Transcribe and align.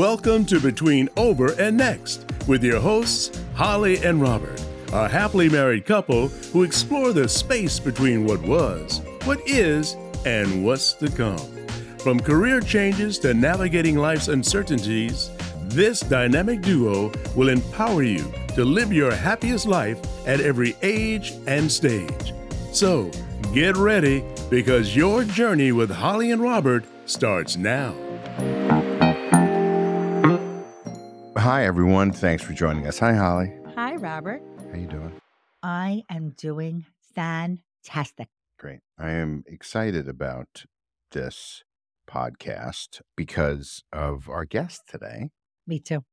Welcome 0.00 0.46
to 0.46 0.58
Between 0.58 1.10
Over 1.18 1.52
and 1.60 1.76
Next 1.76 2.24
with 2.46 2.64
your 2.64 2.80
hosts, 2.80 3.38
Holli 3.54 4.02
and 4.02 4.18
Robert, 4.22 4.58
a 4.94 5.06
happily 5.06 5.50
married 5.50 5.84
couple 5.84 6.28
who 6.28 6.62
explore 6.62 7.12
the 7.12 7.28
space 7.28 7.78
between 7.78 8.24
what 8.24 8.40
was, 8.40 9.02
what 9.24 9.46
is, 9.46 9.98
and 10.24 10.64
what's 10.64 10.94
to 10.94 11.10
come. 11.10 11.66
From 11.98 12.18
career 12.18 12.62
changes 12.62 13.18
to 13.18 13.34
navigating 13.34 13.98
life's 13.98 14.28
uncertainties, 14.28 15.30
this 15.64 16.00
dynamic 16.00 16.62
duo 16.62 17.12
will 17.36 17.50
empower 17.50 18.02
you 18.02 18.24
to 18.54 18.64
live 18.64 18.94
your 18.94 19.14
happiest 19.14 19.66
life 19.66 20.00
at 20.26 20.40
every 20.40 20.78
age 20.80 21.34
and 21.46 21.70
stage. 21.70 22.32
So, 22.72 23.10
get 23.52 23.76
ready 23.76 24.24
because 24.48 24.96
your 24.96 25.24
journey 25.24 25.72
with 25.72 25.90
Holli 25.90 26.32
and 26.32 26.40
Robert 26.40 26.86
starts 27.04 27.58
now. 27.58 27.94
Hi 31.40 31.64
everyone, 31.64 32.12
thanks 32.12 32.42
for 32.42 32.52
joining 32.52 32.86
us. 32.86 32.98
Hi 32.98 33.12
Holli. 33.12 33.74
Hi, 33.74 33.94
Robert. 33.94 34.42
How 34.70 34.78
you 34.78 34.86
doing? 34.86 35.18
I 35.62 36.02
am 36.10 36.34
doing 36.36 36.84
fantastic. 37.14 38.28
Great. 38.58 38.80
I 38.98 39.12
am 39.12 39.44
excited 39.46 40.06
about 40.06 40.66
this 41.12 41.64
podcast 42.06 43.00
because 43.16 43.82
of 43.90 44.28
our 44.28 44.44
guest 44.44 44.82
today. 44.86 45.30
Me 45.66 45.80
too. 45.80 46.04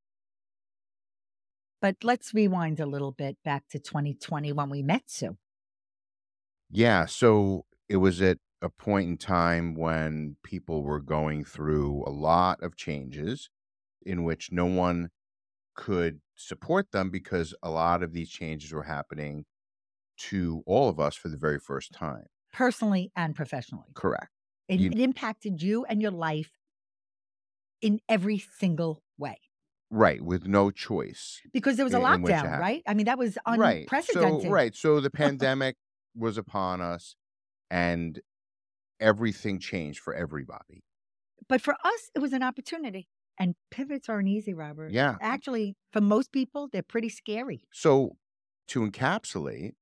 But 1.82 1.98
let's 2.04 2.34
rewind 2.34 2.80
a 2.80 2.86
little 2.86 3.12
bit 3.12 3.36
back 3.44 3.68
to 3.72 3.80
2020 3.80 4.54
when 4.54 4.70
we 4.70 4.82
met 4.82 5.04
Sue. 5.08 5.36
Yeah, 6.72 7.06
so 7.06 7.66
it 7.90 7.98
was 7.98 8.22
at 8.22 8.38
a 8.62 8.70
point 8.70 9.10
in 9.10 9.18
time 9.18 9.76
when 9.76 10.38
people 10.42 10.84
were 10.84 11.02
going 11.02 11.44
through 11.44 12.06
a 12.08 12.12
lot 12.12 12.64
of 12.64 12.78
changes 12.78 13.50
in 14.06 14.24
which 14.24 14.54
no 14.54 14.66
one 14.66 15.10
could 15.78 16.20
support 16.36 16.92
them 16.92 17.10
because 17.10 17.54
a 17.64 17.70
lot 17.70 18.04
of 18.04 18.12
these 18.12 18.30
changes 18.30 18.74
were 18.74 18.84
happening 18.84 19.46
to 20.18 20.64
all 20.66 20.90
of 20.90 21.00
us 21.00 21.16
for 21.16 21.30
the 21.30 21.38
very 21.38 21.60
first 21.60 21.94
time. 21.94 22.26
personally 22.54 23.12
and 23.16 23.36
professionally. 23.36 23.92
Correct. 23.94 24.30
It, 24.68 24.80
You- 24.80 24.90
it 24.92 25.00
impacted 25.00 25.62
you 25.62 25.86
and 25.86 26.02
your 26.02 26.12
life 26.12 26.52
in 27.82 28.00
every 28.10 28.40
single 28.40 29.04
way 29.18 29.38
Right, 29.92 30.22
with 30.22 30.48
no 30.48 30.72
choice. 30.72 31.40
because 31.54 31.76
there 31.78 31.86
was 31.86 31.94
a 31.94 31.98
In- 31.98 32.04
in 32.04 32.10
lockdown, 32.24 32.30
happened. 32.42 32.60
right? 32.60 32.84
I 32.88 32.94
mean, 32.96 33.06
that 33.06 33.18
was 33.20 33.38
Right. 33.48 33.82
unprecedented. 33.84 34.42
So 34.44 34.50
right. 34.50 34.76
So 34.76 35.00
the 35.00 35.12
pandemic 35.40 35.76
was 36.16 36.38
upon 36.38 36.82
us 36.82 37.16
and 37.70 38.20
everything 39.00 39.60
changed 39.60 40.00
for 40.00 40.14
everybody. 40.16 40.84
But 41.48 41.62
for 41.62 41.76
us, 41.84 42.10
it 42.16 42.20
was 42.20 42.34
an 42.34 42.42
opportunity. 42.44 43.08
And 43.40 43.56
pivots 43.72 44.10
aren't 44.10 44.28
easy, 44.30 44.54
Robert. 44.54 44.92
Yeah. 44.92 45.18
Actually, 45.22 45.76
for 45.92 46.02
most 46.02 46.32
people, 46.32 46.70
they're 46.72 46.82
pretty 46.84 47.10
scary. 47.10 47.62
So 47.72 48.18
to 48.68 48.82
encapsulate, 48.82 49.74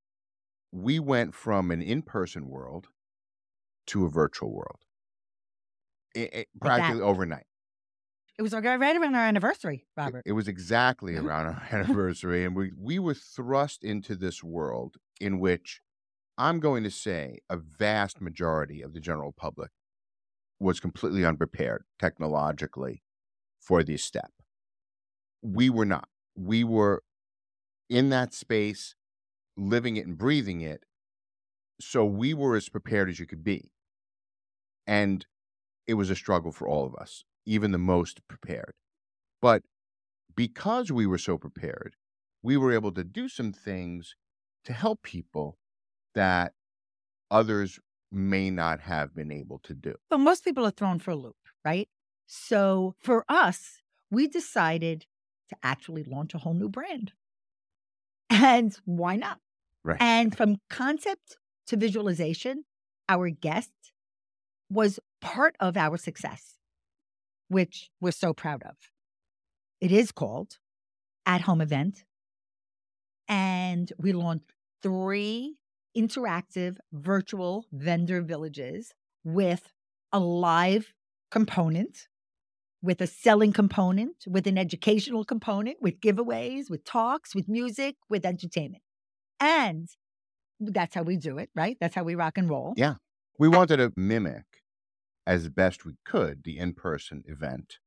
we 0.71 0.99
went 0.99 1.33
from 1.33 1.71
an 1.71 1.81
in-person 1.81 2.49
world 2.49 2.89
to 3.87 4.05
a 4.05 4.09
virtual 4.09 4.51
world. 4.51 4.79
I- 6.15 6.29
I- 6.33 6.45
practically 6.59 7.01
overnight. 7.01 7.45
It 8.37 8.41
was 8.41 8.53
right 8.53 8.97
around 8.97 9.15
our 9.15 9.25
anniversary, 9.25 9.85
Robert. 9.95 10.23
It 10.25 10.33
was 10.33 10.47
exactly 10.47 11.13
Mhm. 11.13 11.23
around 11.25 11.45
our 11.47 11.61
anniversary, 11.71 12.43
and 12.43 12.55
we 12.55 12.71
we 12.77 12.99
were 12.99 13.13
thrust 13.13 13.83
into 13.83 14.15
this 14.15 14.43
world 14.43 14.97
in 15.21 15.39
which 15.39 15.81
I'm 16.37 16.59
going 16.59 16.83
to 16.83 16.91
say 16.91 17.39
a 17.49 17.57
vast 17.57 18.21
majority 18.21 18.81
of 18.81 18.93
the 18.93 18.99
general 18.99 19.31
public 19.33 19.71
was 20.59 20.81
completely 20.81 21.25
unprepared 21.25 21.85
technologically 21.99 23.03
for 23.65 23.83
this 23.83 24.03
step. 24.03 24.31
We 25.41 25.69
were 25.69 25.85
not. 25.85 26.07
We 26.35 26.63
were 26.63 27.01
in 27.89 28.09
that 28.09 28.33
space, 28.33 28.95
living 29.57 29.97
it 29.97 30.05
and 30.05 30.17
breathing 30.17 30.61
it. 30.61 30.83
So 31.81 32.05
we 32.05 32.33
were 32.33 32.55
as 32.55 32.69
prepared 32.69 33.09
as 33.09 33.19
you 33.19 33.25
could 33.25 33.43
be. 33.43 33.71
And 34.87 35.25
it 35.87 35.95
was 35.95 36.09
a 36.09 36.15
struggle 36.15 36.51
for 36.51 36.67
all 36.67 36.85
of 36.85 36.95
us, 36.95 37.25
even 37.45 37.71
the 37.71 37.77
most 37.77 38.27
prepared. 38.27 38.73
But 39.41 39.63
because 40.35 40.91
we 40.91 41.07
were 41.07 41.17
so 41.17 41.37
prepared, 41.37 41.95
we 42.43 42.57
were 42.57 42.71
able 42.71 42.91
to 42.93 43.03
do 43.03 43.27
some 43.27 43.51
things 43.51 44.15
to 44.65 44.73
help 44.73 45.01
people 45.01 45.57
that 46.13 46.53
others 47.31 47.79
may 48.11 48.49
not 48.49 48.81
have 48.81 49.15
been 49.15 49.31
able 49.31 49.59
to 49.59 49.73
do. 49.73 49.95
But 50.09 50.19
most 50.19 50.43
people 50.43 50.65
are 50.65 50.71
thrown 50.71 50.99
for 50.99 51.11
a 51.11 51.15
loop, 51.15 51.37
right? 51.63 51.89
So 52.25 52.95
for 52.99 53.25
us, 53.29 53.81
we 54.11 54.27
decided 54.27 55.05
to 55.49 55.55
actually 55.63 56.03
launch 56.03 56.33
a 56.33 56.39
whole 56.39 56.53
new 56.53 56.69
brand. 56.69 57.13
And 58.29 58.75
why 58.85 59.15
not? 59.15 59.39
Right. 59.83 59.97
And 59.99 60.35
from 60.35 60.57
concept 60.69 61.37
to 61.67 61.77
visualization, 61.77 62.65
our 63.07 63.29
guest 63.29 63.71
was 64.69 64.99
part 65.21 65.55
of 65.59 65.77
our 65.77 65.97
success, 65.97 66.55
which 67.47 67.91
we're 68.01 68.11
so 68.11 68.33
proud 68.33 68.63
of. 68.63 68.75
It 69.79 69.91
is 69.91 70.11
called 70.11 70.57
At 71.25 71.41
Home 71.41 71.61
Event. 71.61 72.03
And 73.27 73.91
we 73.97 74.13
launched 74.13 74.53
three 74.81 75.57
interactive 75.95 76.77
virtual 76.91 77.65
vendor 77.71 78.21
villages 78.21 78.93
with 79.23 79.71
a 80.11 80.19
live 80.19 80.93
component, 81.31 82.07
with 82.85 83.01
a 83.01 83.07
selling 83.07 83.51
component, 83.51 84.23
with 84.27 84.47
an 84.47 84.57
educational 84.57 85.25
component, 85.25 85.81
with 85.81 85.99
giveaways, 85.99 86.69
with 86.69 86.85
talks, 86.85 87.33
with 87.35 87.49
music, 87.49 87.95
with 88.09 88.25
entertainment. 88.25 88.83
And 89.39 89.89
that's 90.59 90.95
how 90.95 91.03
we 91.03 91.17
do 91.17 91.37
it, 91.37 91.49
right? 91.55 91.77
That's 91.81 91.95
how 91.95 92.03
we 92.03 92.15
rock 92.15 92.37
and 92.37 92.49
roll. 92.49 92.73
Yeah. 92.77 92.95
We 93.37 93.49
wanted 93.49 93.77
to 93.77 93.91
mimic 93.97 94.45
as 95.27 95.49
best 95.49 95.83
we 95.83 95.95
could 96.05 96.43
the 96.43 96.57
in-person 96.57 97.23
event 97.25 97.79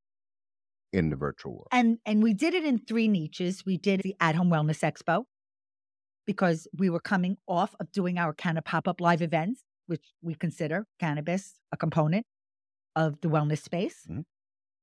in 0.93 1.11
the 1.11 1.17
virtual 1.17 1.53
world. 1.53 1.69
And 1.73 1.99
and 2.05 2.23
we 2.23 2.35
did 2.35 2.53
it 2.55 2.65
in 2.65 2.79
three 2.79 3.09
niches. 3.09 3.65
We 3.65 3.77
did 3.79 4.03
the 4.03 4.17
at 4.21 4.35
home 4.35 4.51
wellness 4.51 4.81
expo 4.83 5.25
because 6.27 6.67
we 6.77 6.91
were 6.91 7.01
coming 7.01 7.37
off 7.47 7.75
of 7.81 7.93
doing 7.93 8.19
our 8.19 8.35
kind 8.35 8.59
of 8.59 8.65
pop-up 8.65 9.01
live 9.01 9.23
events, 9.23 9.63
which 9.87 10.05
we 10.21 10.35
consider 10.35 10.87
cannabis 10.99 11.55
a 11.73 11.77
component 11.77 12.27
of 12.97 13.21
the 13.21 13.29
wellness 13.29 13.63
space. 13.63 14.07
Mhm. 14.11 14.25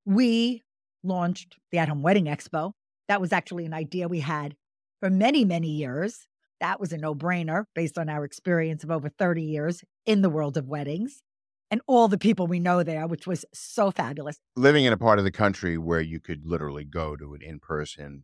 We 0.05 0.63
launched 1.03 1.57
the 1.71 1.79
at 1.79 1.89
home 1.89 2.01
wedding 2.01 2.25
expo. 2.25 2.73
That 3.07 3.21
was 3.21 3.31
actually 3.31 3.65
an 3.65 3.73
idea 3.73 4.07
we 4.07 4.21
had 4.21 4.55
for 4.99 5.09
many, 5.09 5.45
many 5.45 5.69
years. 5.69 6.27
That 6.61 6.79
was 6.79 6.93
a 6.93 6.97
no-brainer 6.97 7.65
based 7.75 7.97
on 7.97 8.09
our 8.09 8.23
experience 8.23 8.83
of 8.83 8.91
over 8.91 9.09
30 9.09 9.43
years 9.43 9.83
in 10.05 10.21
the 10.21 10.29
world 10.29 10.57
of 10.57 10.67
weddings 10.67 11.21
and 11.69 11.81
all 11.87 12.07
the 12.07 12.17
people 12.17 12.47
we 12.47 12.59
know 12.59 12.83
there, 12.83 13.07
which 13.07 13.27
was 13.27 13.45
so 13.53 13.91
fabulous. 13.91 14.37
Living 14.55 14.85
in 14.85 14.93
a 14.93 14.97
part 14.97 15.19
of 15.19 15.25
the 15.25 15.31
country 15.31 15.77
where 15.77 16.01
you 16.01 16.19
could 16.19 16.45
literally 16.45 16.85
go 16.85 17.15
to 17.15 17.33
an 17.33 17.41
in-person 17.41 18.23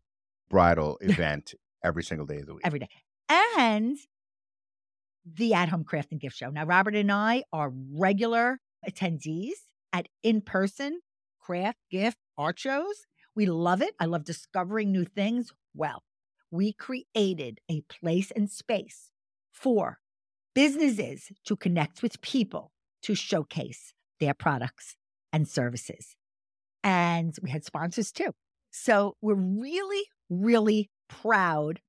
bridal 0.50 0.98
event 1.02 1.54
every 1.84 2.04
single 2.04 2.26
day 2.26 2.38
of 2.38 2.46
the 2.46 2.54
week. 2.54 2.62
every 2.66 2.80
day. 2.80 2.90
And 3.58 3.98
the 5.26 5.54
at 5.54 5.70
home 5.70 5.84
craft 5.84 6.12
and 6.12 6.20
gift 6.20 6.36
show. 6.36 6.50
Now, 6.50 6.66
Robert 6.66 6.96
and 6.96 7.12
I 7.12 7.44
are 7.52 7.72
regular 7.94 8.60
attendees 8.88 9.52
at 9.94 10.08
in 10.24 10.42
person 10.42 11.00
craft, 11.42 11.80
gift, 11.90 12.18
art 12.38 12.60
shows. 12.60 13.06
We 13.36 13.46
love 13.46 13.82
it. 13.82 13.96
I 14.00 14.06
love 14.06 14.24
discovering 14.24 14.92
new 14.92 15.06
things. 15.06 15.54
Well, 15.74 16.04
we 16.50 16.74
created 16.74 17.60
a 17.70 17.82
place 17.82 18.32
and 18.32 18.50
space 18.50 19.10
for 19.52 20.00
businesses 20.54 21.32
to 21.46 21.56
connect 21.56 22.04
with 22.04 22.22
people 22.22 22.72
to 23.04 23.16
showcase 23.16 23.94
their 24.20 24.34
products 24.34 24.96
and 25.32 25.48
services. 25.48 26.16
And 26.84 27.36
we 27.42 27.50
had 27.50 27.64
sponsors 27.64 28.12
too. 28.12 28.32
So 28.72 29.16
we're 29.22 29.34
really, 29.36 30.04
really 30.30 30.90
proud 31.08 31.80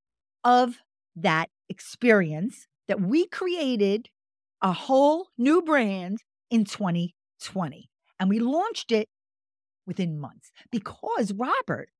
of 0.44 0.78
that 1.16 1.50
experience 1.68 2.66
that 2.88 3.00
we 3.00 3.26
created 3.26 4.08
a 4.60 4.72
whole 4.72 5.28
new 5.38 5.62
brand 5.62 6.22
in 6.50 6.64
2020. 6.64 7.88
And 8.18 8.28
we 8.28 8.38
launched 8.38 8.92
it 8.92 9.08
within 9.86 10.18
months 10.18 10.52
because 10.70 11.32
Robert 11.32 11.90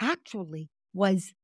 actually 0.00 0.70
was 0.94 1.34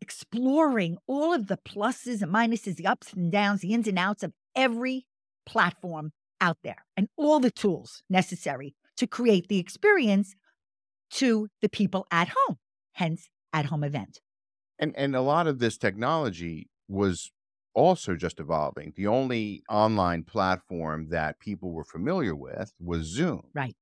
exploring 0.00 0.96
all 1.06 1.34
of 1.34 1.46
the 1.46 1.58
pluses 1.58 2.22
and 2.22 2.32
minuses, 2.32 2.76
the 2.76 2.86
ups 2.86 3.12
and 3.12 3.30
downs, 3.30 3.60
the 3.60 3.72
ins 3.72 3.88
and 3.88 3.98
outs 3.98 4.22
of 4.22 4.32
every 4.54 5.06
platform 5.46 6.12
out 6.40 6.58
there 6.62 6.84
and 6.96 7.08
all 7.16 7.40
the 7.40 7.50
tools 7.50 8.02
necessary 8.08 8.74
to 8.96 9.06
create 9.06 9.48
the 9.48 9.58
experience 9.58 10.34
to 11.10 11.48
the 11.60 11.68
people 11.68 12.06
at 12.10 12.28
home, 12.28 12.58
hence 12.92 13.28
at 13.52 13.66
home 13.66 13.84
event. 13.84 14.20
And 14.78 14.96
and 14.96 15.14
a 15.14 15.20
lot 15.20 15.46
of 15.46 15.58
this 15.58 15.76
technology 15.76 16.70
was 16.88 17.30
also 17.74 18.16
just 18.16 18.40
evolving. 18.40 18.92
The 18.96 19.06
only 19.06 19.62
online 19.68 20.24
platform 20.24 21.08
that 21.10 21.38
people 21.38 21.72
were 21.72 21.84
familiar 21.84 22.34
with 22.34 22.72
was 22.80 23.04
Zoom. 23.04 23.42
Right. 23.54 23.76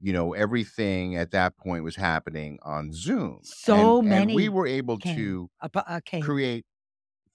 You 0.00 0.12
know, 0.12 0.32
everything 0.32 1.16
at 1.16 1.30
that 1.32 1.56
point 1.56 1.84
was 1.84 1.96
happening 1.96 2.58
on 2.62 2.92
Zoom. 2.92 3.40
So 3.42 4.00
and, 4.00 4.12
and 4.12 4.20
many 4.20 4.34
we 4.34 4.48
were 4.48 4.66
able 4.66 4.98
came. 4.98 5.16
to 5.16 5.50
Uh, 5.60 5.68
bu- 5.68 5.80
create 6.20 6.64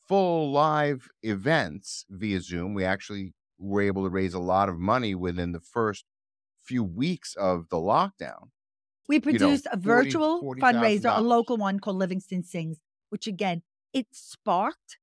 full 0.07 0.51
live 0.51 1.07
events 1.21 2.06
via 2.10 2.39
Zoom. 2.42 2.74
We 2.74 2.86
actually 2.86 3.33
were 3.57 3.81
able 3.81 4.04
to 4.04 4.10
raise 4.10 4.33
a 4.33 4.39
lot 4.39 4.69
of 4.69 4.77
money 4.80 5.15
within 5.15 5.51
the 5.51 5.60
first 5.60 6.06
few 6.63 6.83
weeks 6.83 7.36
of 7.36 7.69
the 7.69 7.77
lockdown. 7.77 8.50
We 9.07 9.16
you 9.16 9.19
know, 9.39 9.48
produced 9.50 9.68
a 9.71 9.77
40 9.81 10.12
virtual 10.12 10.42
fundraiser, 10.56 11.18
a 11.18 11.21
local 11.21 11.57
one 11.57 11.80
called 11.80 11.98
Livingston 11.98 12.44
Sings, 12.44 12.80
which 13.09 13.27
again, 13.27 13.62
it 13.94 14.07
sparked 14.13 14.98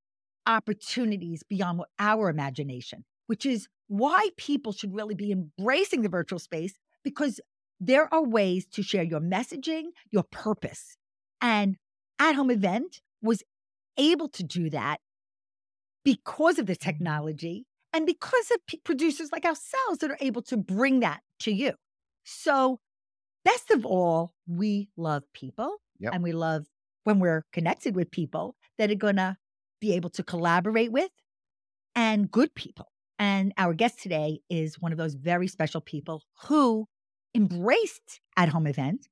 opportunities 0.46 1.42
beyond 1.42 1.78
what 1.78 1.90
our 1.98 2.28
imagination, 2.30 3.04
which 3.26 3.44
is 3.44 3.68
why 3.88 4.30
people 4.36 4.72
should 4.72 4.94
really 4.94 5.14
be 5.14 5.32
embracing 5.32 6.02
the 6.02 6.08
virtual 6.08 6.38
space 6.38 6.74
because 7.02 7.40
there 7.80 8.12
are 8.12 8.22
ways 8.22 8.66
to 8.72 8.82
share 8.82 9.02
your 9.02 9.20
messaging, 9.20 9.84
your 10.10 10.24
purpose. 10.24 10.96
And 11.40 11.76
at 12.18 12.34
home 12.34 12.50
event 12.50 13.00
was 13.22 13.42
able 13.96 14.28
to 14.28 14.42
do 14.42 14.70
that 14.70 15.00
because 16.04 16.58
of 16.58 16.66
the 16.66 16.76
technology 16.76 17.66
and 17.92 18.06
because 18.06 18.50
of 18.50 18.58
p- 18.66 18.80
producers 18.84 19.32
like 19.32 19.44
ourselves 19.44 19.98
that 20.00 20.10
are 20.10 20.18
able 20.20 20.42
to 20.42 20.56
bring 20.56 21.00
that 21.00 21.20
to 21.40 21.52
you. 21.52 21.72
So, 22.24 22.80
best 23.44 23.70
of 23.70 23.84
all, 23.86 24.32
we 24.46 24.88
love 24.96 25.24
people 25.32 25.76
Yep. 25.98 26.14
and 26.14 26.22
we 26.22 26.32
love 26.32 26.66
when 27.04 27.18
we're 27.18 27.44
connected 27.52 27.96
with 27.96 28.10
people 28.10 28.56
that 28.78 28.90
are 28.90 28.94
going 28.94 29.16
to 29.16 29.36
be 29.80 29.94
able 29.94 30.10
to 30.10 30.22
collaborate 30.22 30.92
with 30.92 31.10
and 31.94 32.30
good 32.30 32.54
people. 32.54 32.88
And 33.18 33.52
our 33.58 33.74
guest 33.74 34.00
today 34.00 34.40
is 34.48 34.80
one 34.80 34.92
of 34.92 34.98
those 34.98 35.14
very 35.14 35.46
special 35.46 35.80
people 35.80 36.22
who 36.44 36.86
embraced 37.34 38.20
at 38.36 38.50
home 38.50 38.66
event. 38.66 39.08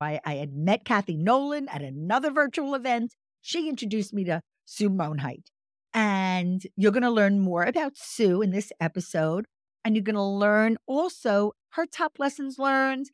I, 0.00 0.20
I 0.24 0.34
had 0.36 0.54
met 0.54 0.84
Kathy 0.84 1.16
Nolan 1.16 1.68
at 1.68 1.82
another 1.82 2.30
virtual 2.30 2.74
event. 2.74 3.14
She 3.42 3.68
introduced 3.68 4.14
me 4.14 4.24
to 4.24 4.42
Sue 4.64 4.90
Monhait. 4.90 5.44
And 5.92 6.62
you're 6.76 6.92
going 6.92 7.02
to 7.02 7.10
learn 7.10 7.40
more 7.40 7.64
about 7.64 7.96
Sue 7.96 8.42
in 8.42 8.50
this 8.50 8.72
episode. 8.80 9.46
And 9.84 9.96
you're 9.96 10.04
going 10.04 10.14
to 10.14 10.22
learn 10.22 10.76
also 10.86 11.52
her 11.70 11.86
top 11.86 12.18
lessons 12.18 12.58
learned 12.58 13.06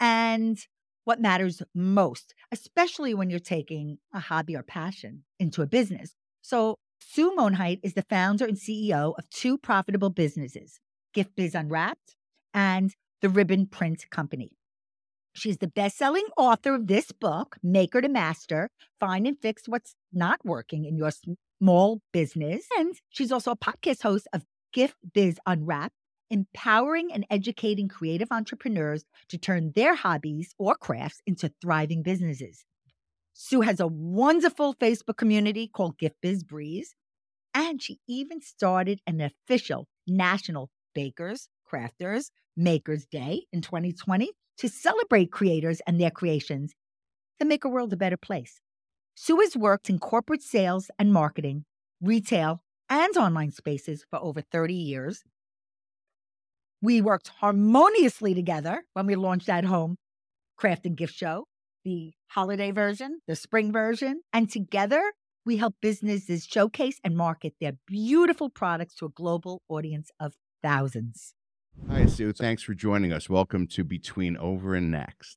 and 0.00 0.58
what 1.04 1.20
matters 1.20 1.62
most, 1.74 2.34
especially 2.50 3.12
when 3.12 3.28
you're 3.28 3.40
taking 3.40 3.98
a 4.14 4.20
hobby 4.20 4.56
or 4.56 4.62
passion 4.62 5.24
into 5.38 5.62
a 5.62 5.66
business. 5.66 6.14
So, 6.40 6.76
Sue 7.00 7.32
Monhait 7.36 7.80
is 7.82 7.94
the 7.94 8.04
founder 8.08 8.46
and 8.46 8.56
CEO 8.56 9.14
of 9.18 9.28
two 9.28 9.58
profitable 9.58 10.10
businesses, 10.10 10.78
Gift 11.12 11.34
Biz 11.34 11.54
Unwrapped 11.54 12.14
and 12.54 12.94
the 13.22 13.30
Ribbon 13.30 13.66
Print 13.66 14.04
Company. 14.10 14.50
She's 15.32 15.58
the 15.58 15.68
best 15.68 15.96
selling 15.96 16.26
author 16.36 16.74
of 16.74 16.88
this 16.88 17.12
book, 17.12 17.56
Maker 17.62 18.02
to 18.02 18.08
Master 18.08 18.68
Find 19.00 19.26
and 19.26 19.38
Fix 19.40 19.62
What's 19.66 19.94
Not 20.12 20.44
Working 20.44 20.84
in 20.84 20.96
Your 20.96 21.12
Small 21.60 22.02
Business. 22.12 22.66
And 22.76 22.94
she's 23.08 23.32
also 23.32 23.52
a 23.52 23.56
podcast 23.56 24.02
host 24.02 24.26
of 24.34 24.44
Gift 24.74 24.96
Biz 25.14 25.38
Unwrapped, 25.46 25.94
empowering 26.30 27.12
and 27.12 27.24
educating 27.30 27.88
creative 27.88 28.28
entrepreneurs 28.30 29.04
to 29.28 29.38
turn 29.38 29.72
their 29.74 29.94
hobbies 29.94 30.54
or 30.58 30.74
crafts 30.74 31.22
into 31.26 31.52
thriving 31.62 32.02
businesses. 32.02 32.64
Sue 33.32 33.62
has 33.62 33.80
a 33.80 33.86
wonderful 33.86 34.74
Facebook 34.74 35.16
community 35.16 35.68
called 35.68 35.96
Gift 35.96 36.16
Biz 36.20 36.42
Breeze, 36.44 36.94
and 37.54 37.80
she 37.80 38.00
even 38.08 38.42
started 38.42 39.00
an 39.06 39.20
official 39.20 39.86
National 40.06 40.70
Bakers, 40.94 41.48
Crafters, 41.72 42.30
Makers 42.56 43.06
Day 43.06 43.46
in 43.52 43.62
2020 43.62 44.30
to 44.58 44.68
celebrate 44.68 45.32
creators 45.32 45.80
and 45.86 46.00
their 46.00 46.10
creations 46.10 46.74
to 47.40 47.46
make 47.46 47.64
a 47.64 47.68
world 47.68 47.92
a 47.92 47.96
better 47.96 48.16
place. 48.16 48.60
Sue 49.14 49.40
has 49.40 49.56
worked 49.56 49.90
in 49.90 49.98
corporate 49.98 50.42
sales 50.42 50.90
and 50.98 51.12
marketing, 51.12 51.64
retail, 52.00 52.62
and 52.88 53.16
online 53.16 53.50
spaces 53.50 54.04
for 54.10 54.18
over 54.18 54.40
30 54.40 54.74
years. 54.74 55.22
We 56.80 57.00
worked 57.00 57.28
harmoniously 57.28 58.34
together 58.34 58.84
when 58.92 59.06
we 59.06 59.14
launched 59.14 59.48
at 59.48 59.64
home 59.64 59.96
craft 60.56 60.86
and 60.86 60.96
gift 60.96 61.14
show, 61.14 61.46
the 61.84 62.12
holiday 62.28 62.70
version, 62.70 63.20
the 63.26 63.34
spring 63.34 63.72
version, 63.72 64.20
and 64.32 64.50
together 64.50 65.12
we 65.44 65.56
help 65.56 65.74
businesses 65.82 66.46
showcase 66.46 67.00
and 67.02 67.16
market 67.16 67.54
their 67.60 67.72
beautiful 67.86 68.48
products 68.48 68.94
to 68.96 69.06
a 69.06 69.10
global 69.10 69.60
audience 69.68 70.10
of 70.20 70.34
thousands. 70.62 71.34
Hi, 71.88 72.06
Sue. 72.06 72.32
Thanks 72.32 72.62
for 72.62 72.74
joining 72.74 73.12
us. 73.12 73.28
Welcome 73.28 73.66
to 73.68 73.84
Between 73.84 74.36
Over 74.36 74.74
and 74.74 74.90
Next. 74.90 75.36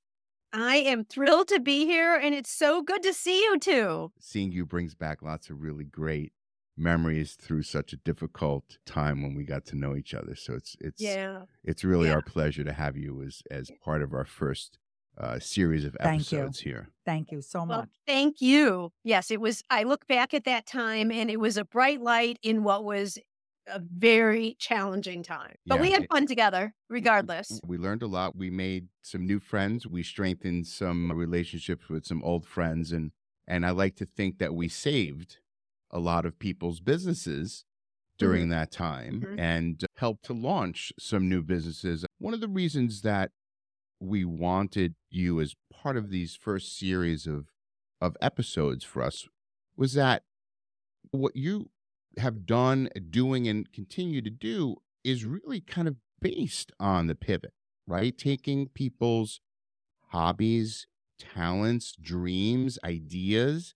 I 0.53 0.77
am 0.77 1.03
thrilled 1.03 1.49
to 1.49 1.59
be 1.59 1.85
here, 1.85 2.15
and 2.15 2.33
it's 2.33 2.49
so 2.51 2.81
good 2.81 3.03
to 3.03 3.13
see 3.13 3.41
you 3.43 3.59
too. 3.59 4.11
Seeing 4.19 4.51
you 4.53 4.65
brings 4.65 4.95
back 4.95 5.21
lots 5.21 5.49
of 5.49 5.61
really 5.61 5.83
great 5.83 6.31
memories 6.77 7.33
through 7.39 7.63
such 7.63 7.91
a 7.91 7.97
difficult 7.97 8.77
time 8.85 9.21
when 9.21 9.35
we 9.35 9.43
got 9.43 9.65
to 9.65 9.75
know 9.77 9.95
each 9.95 10.13
other. 10.13 10.35
So 10.35 10.53
it's 10.53 10.75
it's 10.79 11.01
Yeah. 11.01 11.43
it's 11.63 11.83
really 11.83 12.07
Yeah. 12.07 12.15
our 12.15 12.21
pleasure 12.21 12.63
to 12.63 12.73
have 12.73 12.95
you 12.95 13.21
as 13.23 13.41
as 13.51 13.69
part 13.83 14.01
of 14.01 14.13
our 14.13 14.25
first 14.25 14.77
uh, 15.17 15.39
series 15.39 15.85
of 15.85 15.95
Thank 16.01 16.31
you. 16.31 16.39
episodes 16.39 16.59
here. 16.61 16.89
Thank 17.05 17.31
you 17.31 17.41
so 17.41 17.59
Well, 17.59 17.79
much. 17.79 17.89
thank 18.05 18.41
you. 18.41 18.91
Yes, 19.03 19.31
it 19.31 19.39
was. 19.39 19.61
I 19.69 19.83
look 19.83 20.07
back 20.07 20.33
at 20.33 20.43
that 20.45 20.65
time, 20.65 21.09
and 21.11 21.29
it 21.31 21.39
was 21.39 21.55
a 21.57 21.63
bright 21.65 22.01
light 22.01 22.37
in 22.43 22.63
what 22.63 22.83
was 22.83 23.17
a 23.67 23.79
very 23.79 24.55
challenging 24.59 25.23
time. 25.23 25.55
But 25.65 25.79
we 25.79 25.91
had 25.91 26.07
fun 26.11 26.27
together, 26.27 26.73
regardless. 26.89 27.59
We 27.65 27.77
learned 27.77 28.03
a 28.03 28.07
lot. 28.07 28.35
We 28.35 28.49
made 28.49 28.89
some 29.01 29.25
new 29.25 29.39
friends. 29.39 29.87
We 29.87 30.03
strengthened 30.03 30.67
some 30.67 31.11
relationships 31.11 31.89
with 31.89 32.05
some 32.05 32.23
old 32.23 32.45
friends, 32.45 32.91
and 32.91 33.11
and 33.47 33.65
I 33.65 33.71
like 33.71 33.95
to 33.97 34.05
think 34.05 34.39
that 34.39 34.55
we 34.55 34.67
saved 34.69 35.39
a 35.91 35.99
lot 35.99 36.25
of 36.25 36.39
people's 36.39 36.79
businesses 36.79 37.63
during 38.17 38.49
that 38.49 38.71
time 38.71 39.21
Mhm. 39.21 39.39
and 39.39 39.85
helped 39.97 40.25
to 40.25 40.33
launch 40.33 40.93
some 40.99 41.29
new 41.29 41.41
businesses. 41.43 42.05
One 42.17 42.33
of 42.33 42.41
the 42.41 42.47
reasons 42.47 43.01
that 43.01 43.31
we 43.99 44.25
wanted 44.25 44.95
you 45.09 45.41
as 45.41 45.55
part 45.71 45.97
of 45.97 46.09
these 46.09 46.35
first 46.35 46.77
series 46.77 47.27
of 47.27 47.47
of 48.01 48.17
episodes 48.21 48.83
for 48.83 49.01
us 49.01 49.27
was 49.77 49.93
that 49.93 50.23
what 51.11 51.35
you 51.35 51.69
have 52.17 52.45
done, 52.45 52.89
uh, 52.95 52.99
doing, 53.09 53.47
and 53.47 53.71
continue 53.71 54.21
to 54.21 54.29
do 54.29 54.77
is 55.03 55.25
really 55.25 55.61
kind 55.61 55.87
of 55.87 55.97
based 56.21 56.71
on 56.79 57.07
the 57.07 57.15
pivot, 57.15 57.53
right? 57.87 58.17
Taking 58.17 58.67
people's 58.69 59.41
hobbies, 60.09 60.87
talents, 61.19 61.95
dreams, 61.99 62.79
ideas, 62.83 63.75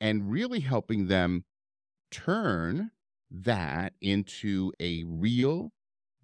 and 0.00 0.30
really 0.30 0.60
helping 0.60 1.06
them 1.06 1.44
turn 2.10 2.90
that 3.30 3.94
into 4.00 4.72
a 4.80 5.04
real 5.04 5.72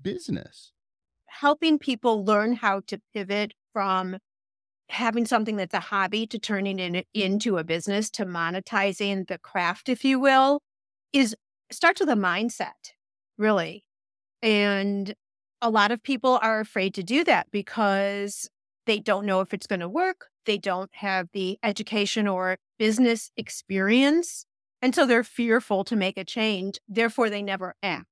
business. 0.00 0.73
Helping 1.26 1.78
people 1.78 2.25
learn 2.25 2.54
how 2.54 2.80
to 2.87 3.00
pivot 3.14 3.54
from 3.73 4.18
having 4.90 5.26
something 5.26 5.57
that's 5.57 5.75
a 5.75 5.80
hobby 5.80 6.26
to 6.26 6.38
turning 6.38 6.78
it 6.78 7.07
into 7.14 7.59
a 7.59 7.64
business 7.64 8.11
to 8.11 8.25
monetizing 8.25 9.26
the 9.28 9.38
craft, 9.38 9.88
if 9.88 10.04
you 10.04 10.18
will, 10.18 10.61
is 11.12 11.35
starts 11.71 12.00
with 12.00 12.09
a 12.09 12.15
mindset, 12.15 12.93
really. 13.37 13.85
And 14.43 15.15
a 15.61 15.71
lot 15.71 15.91
of 15.91 16.03
people 16.03 16.38
are 16.43 16.61
afraid 16.61 16.95
to 16.95 17.03
do 17.03 17.25
that 17.25 17.49
because 17.50 18.49
they 18.87 18.99
don't 18.99 19.27
know 19.27 19.41
if 19.41 19.53
it's 19.53 19.67
going 19.67 19.81
to 19.81 19.88
work. 19.88 20.27
They 20.47 20.59
don't 20.59 20.91
have 20.95 21.29
the 21.33 21.59
education 21.62 22.27
or 22.27 22.59
business 22.79 23.31
experience. 23.37 24.47
And 24.81 24.95
so 24.95 25.05
they're 25.05 25.25
fearful 25.25 25.85
to 25.85 25.97
make 25.97 26.17
a 26.17 26.25
change. 26.25 26.79
Therefore, 26.88 27.29
they 27.29 27.43
never 27.43 27.75
act. 27.83 28.07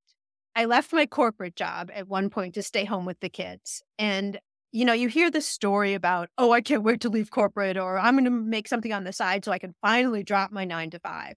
I 0.54 0.64
left 0.64 0.92
my 0.92 1.06
corporate 1.06 1.54
job 1.54 1.90
at 1.94 2.08
one 2.08 2.28
point 2.28 2.54
to 2.54 2.62
stay 2.62 2.84
home 2.84 3.04
with 3.04 3.20
the 3.20 3.28
kids. 3.28 3.82
And, 3.98 4.40
you 4.72 4.84
know, 4.84 4.92
you 4.92 5.08
hear 5.08 5.30
the 5.30 5.40
story 5.40 5.94
about, 5.94 6.28
oh, 6.38 6.50
I 6.50 6.60
can't 6.60 6.82
wait 6.82 7.00
to 7.02 7.08
leave 7.08 7.30
corporate, 7.30 7.76
or 7.76 7.98
I'm 7.98 8.14
going 8.14 8.24
to 8.24 8.30
make 8.30 8.66
something 8.66 8.92
on 8.92 9.04
the 9.04 9.12
side 9.12 9.44
so 9.44 9.52
I 9.52 9.58
can 9.58 9.74
finally 9.80 10.22
drop 10.22 10.50
my 10.50 10.64
nine 10.64 10.90
to 10.90 10.98
five. 10.98 11.34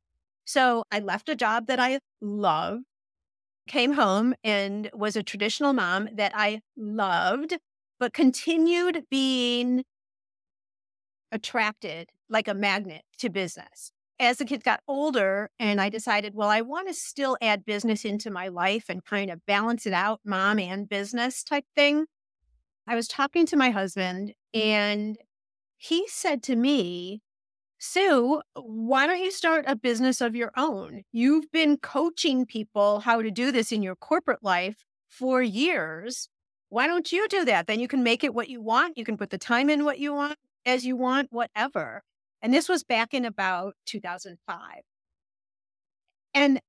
So 0.49 0.83
I 0.91 0.97
left 0.97 1.29
a 1.29 1.35
job 1.35 1.67
that 1.67 1.79
I 1.79 1.99
loved, 2.21 2.85
came 3.67 3.93
home 3.93 4.33
and 4.43 4.89
was 4.95 5.15
a 5.15 5.21
traditional 5.21 5.73
mom 5.73 6.09
that 6.15 6.31
I 6.33 6.61
loved, 6.75 7.59
but 7.99 8.13
continued 8.13 9.03
being 9.11 9.83
attracted 11.31 12.09
like 12.31 12.47
a 12.47 12.55
magnet 12.55 13.03
to 13.19 13.29
business. 13.29 13.91
As 14.19 14.37
the 14.37 14.45
kids 14.45 14.63
got 14.63 14.81
older, 14.87 15.51
and 15.59 15.79
I 15.79 15.89
decided, 15.89 16.33
well, 16.33 16.49
I 16.49 16.61
want 16.61 16.87
to 16.87 16.95
still 16.95 17.37
add 17.43 17.63
business 17.63 18.03
into 18.03 18.31
my 18.31 18.47
life 18.47 18.85
and 18.89 19.05
kind 19.05 19.29
of 19.29 19.45
balance 19.45 19.85
it 19.85 19.93
out, 19.93 20.19
mom 20.25 20.57
and 20.57 20.89
business 20.89 21.43
type 21.43 21.65
thing. 21.75 22.07
I 22.87 22.95
was 22.95 23.07
talking 23.07 23.45
to 23.45 23.55
my 23.55 23.69
husband, 23.69 24.33
and 24.51 25.15
he 25.77 26.07
said 26.07 26.41
to 26.43 26.55
me, 26.55 27.21
Sue, 27.79 28.41
why 28.55 29.07
don't 29.07 29.23
you 29.23 29.31
start 29.31 29.63
a 29.65 29.75
business 29.75 30.19
of 30.19 30.35
your 30.35 30.51
own? 30.57 31.03
You've 31.13 31.49
been 31.51 31.77
coaching 31.77 32.45
people 32.45 32.99
how 32.99 33.21
to 33.21 33.31
do 33.31 33.53
this 33.53 33.71
in 33.71 33.81
your 33.81 33.95
corporate 33.95 34.43
life 34.43 34.83
for 35.07 35.41
years. 35.41 36.29
why 36.69 36.87
don't 36.87 37.11
you 37.11 37.27
do 37.29 37.45
that? 37.45 37.65
Then 37.67 37.79
you 37.79 37.87
can 37.87 38.03
make 38.03 38.23
it 38.23 38.33
what 38.33 38.49
you 38.49 38.61
want. 38.61 38.97
You 38.97 39.03
can 39.05 39.17
put 39.17 39.31
the 39.31 39.37
time 39.39 39.69
in 39.69 39.85
what 39.85 39.97
you 39.97 40.13
want, 40.13 40.37
as 40.65 40.85
you 40.85 40.95
want, 40.95 41.29
whatever. 41.31 42.03
And 42.41 42.53
this 42.53 42.69
was 42.69 42.83
back 42.83 43.13
in 43.13 43.25
about 43.25 43.75
2005. 43.87 44.59
And 46.33 46.61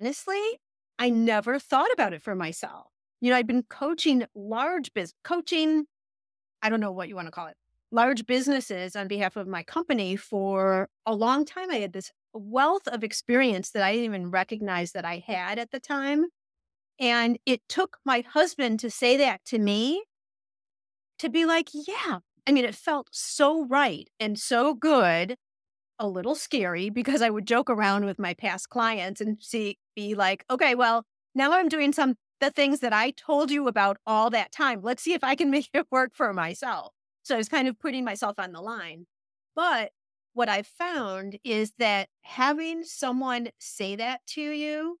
honestly, 0.00 0.60
I 0.98 1.08
never 1.10 1.58
thought 1.58 1.92
about 1.92 2.12
it 2.12 2.22
for 2.22 2.34
myself. 2.34 2.88
You 3.20 3.30
know, 3.30 3.36
I'd 3.36 3.46
been 3.46 3.62
coaching 3.62 4.26
large 4.34 4.92
business, 4.92 5.14
coaching, 5.24 5.86
I 6.62 6.68
don't 6.68 6.80
know 6.80 6.92
what 6.92 7.08
you 7.08 7.16
want 7.16 7.28
to 7.28 7.32
call 7.32 7.46
it, 7.46 7.56
large 7.90 8.26
businesses 8.26 8.94
on 8.96 9.08
behalf 9.08 9.36
of 9.36 9.46
my 9.46 9.62
company 9.62 10.16
for 10.16 10.88
a 11.06 11.14
long 11.14 11.44
time. 11.44 11.70
I 11.70 11.76
had 11.76 11.92
this 11.92 12.12
wealth 12.32 12.86
of 12.86 13.02
experience 13.02 13.70
that 13.70 13.82
I 13.82 13.92
didn't 13.92 14.04
even 14.04 14.30
recognize 14.30 14.92
that 14.92 15.04
I 15.04 15.24
had 15.26 15.58
at 15.58 15.70
the 15.70 15.80
time. 15.80 16.26
And 17.00 17.38
it 17.46 17.62
took 17.68 17.98
my 18.04 18.24
husband 18.28 18.80
to 18.80 18.90
say 18.90 19.16
that 19.18 19.44
to 19.46 19.58
me 19.58 20.02
to 21.18 21.28
be 21.28 21.44
like, 21.44 21.68
yeah. 21.72 22.18
I 22.46 22.52
mean, 22.52 22.64
it 22.64 22.74
felt 22.74 23.08
so 23.12 23.66
right 23.66 24.08
and 24.18 24.38
so 24.38 24.74
good, 24.74 25.36
a 25.98 26.08
little 26.08 26.34
scary 26.34 26.90
because 26.90 27.22
I 27.22 27.30
would 27.30 27.46
joke 27.46 27.68
around 27.68 28.04
with 28.04 28.18
my 28.18 28.34
past 28.34 28.70
clients 28.70 29.20
and 29.20 29.36
see, 29.40 29.76
be 29.94 30.14
like, 30.14 30.44
okay, 30.50 30.74
well, 30.74 31.04
now 31.34 31.52
I'm 31.52 31.68
doing 31.68 31.92
some 31.92 32.16
the 32.40 32.50
things 32.50 32.80
that 32.80 32.92
I 32.92 33.10
told 33.10 33.50
you 33.50 33.66
about 33.66 33.98
all 34.06 34.30
that 34.30 34.52
time. 34.52 34.80
Let's 34.82 35.02
see 35.02 35.12
if 35.12 35.24
I 35.24 35.34
can 35.34 35.50
make 35.52 35.68
it 35.74 35.86
work 35.90 36.12
for 36.14 36.32
myself. 36.32 36.92
So 37.28 37.34
I 37.34 37.38
was 37.38 37.50
kind 37.50 37.68
of 37.68 37.78
putting 37.78 38.06
myself 38.06 38.38
on 38.38 38.52
the 38.52 38.62
line. 38.62 39.06
But 39.54 39.90
what 40.32 40.48
I've 40.48 40.66
found 40.66 41.38
is 41.44 41.72
that 41.78 42.08
having 42.22 42.84
someone 42.84 43.48
say 43.58 43.96
that 43.96 44.20
to 44.28 44.40
you 44.40 44.98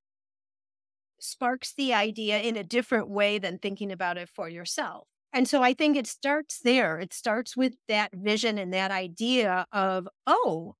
sparks 1.18 1.72
the 1.72 1.94
idea 1.94 2.38
in 2.40 2.54
a 2.54 2.62
different 2.62 3.08
way 3.08 3.38
than 3.38 3.58
thinking 3.58 3.90
about 3.90 4.18
it 4.18 4.28
for 4.28 4.46
yourself. 4.46 5.08
And 5.32 5.48
so 5.48 5.62
I 5.62 5.72
think 5.72 5.96
it 5.96 6.06
starts 6.06 6.60
there. 6.62 7.00
It 7.00 7.14
starts 7.14 7.56
with 7.56 7.76
that 7.88 8.10
vision 8.12 8.58
and 8.58 8.74
that 8.74 8.90
idea 8.90 9.64
of, 9.72 10.06
oh, 10.26 10.74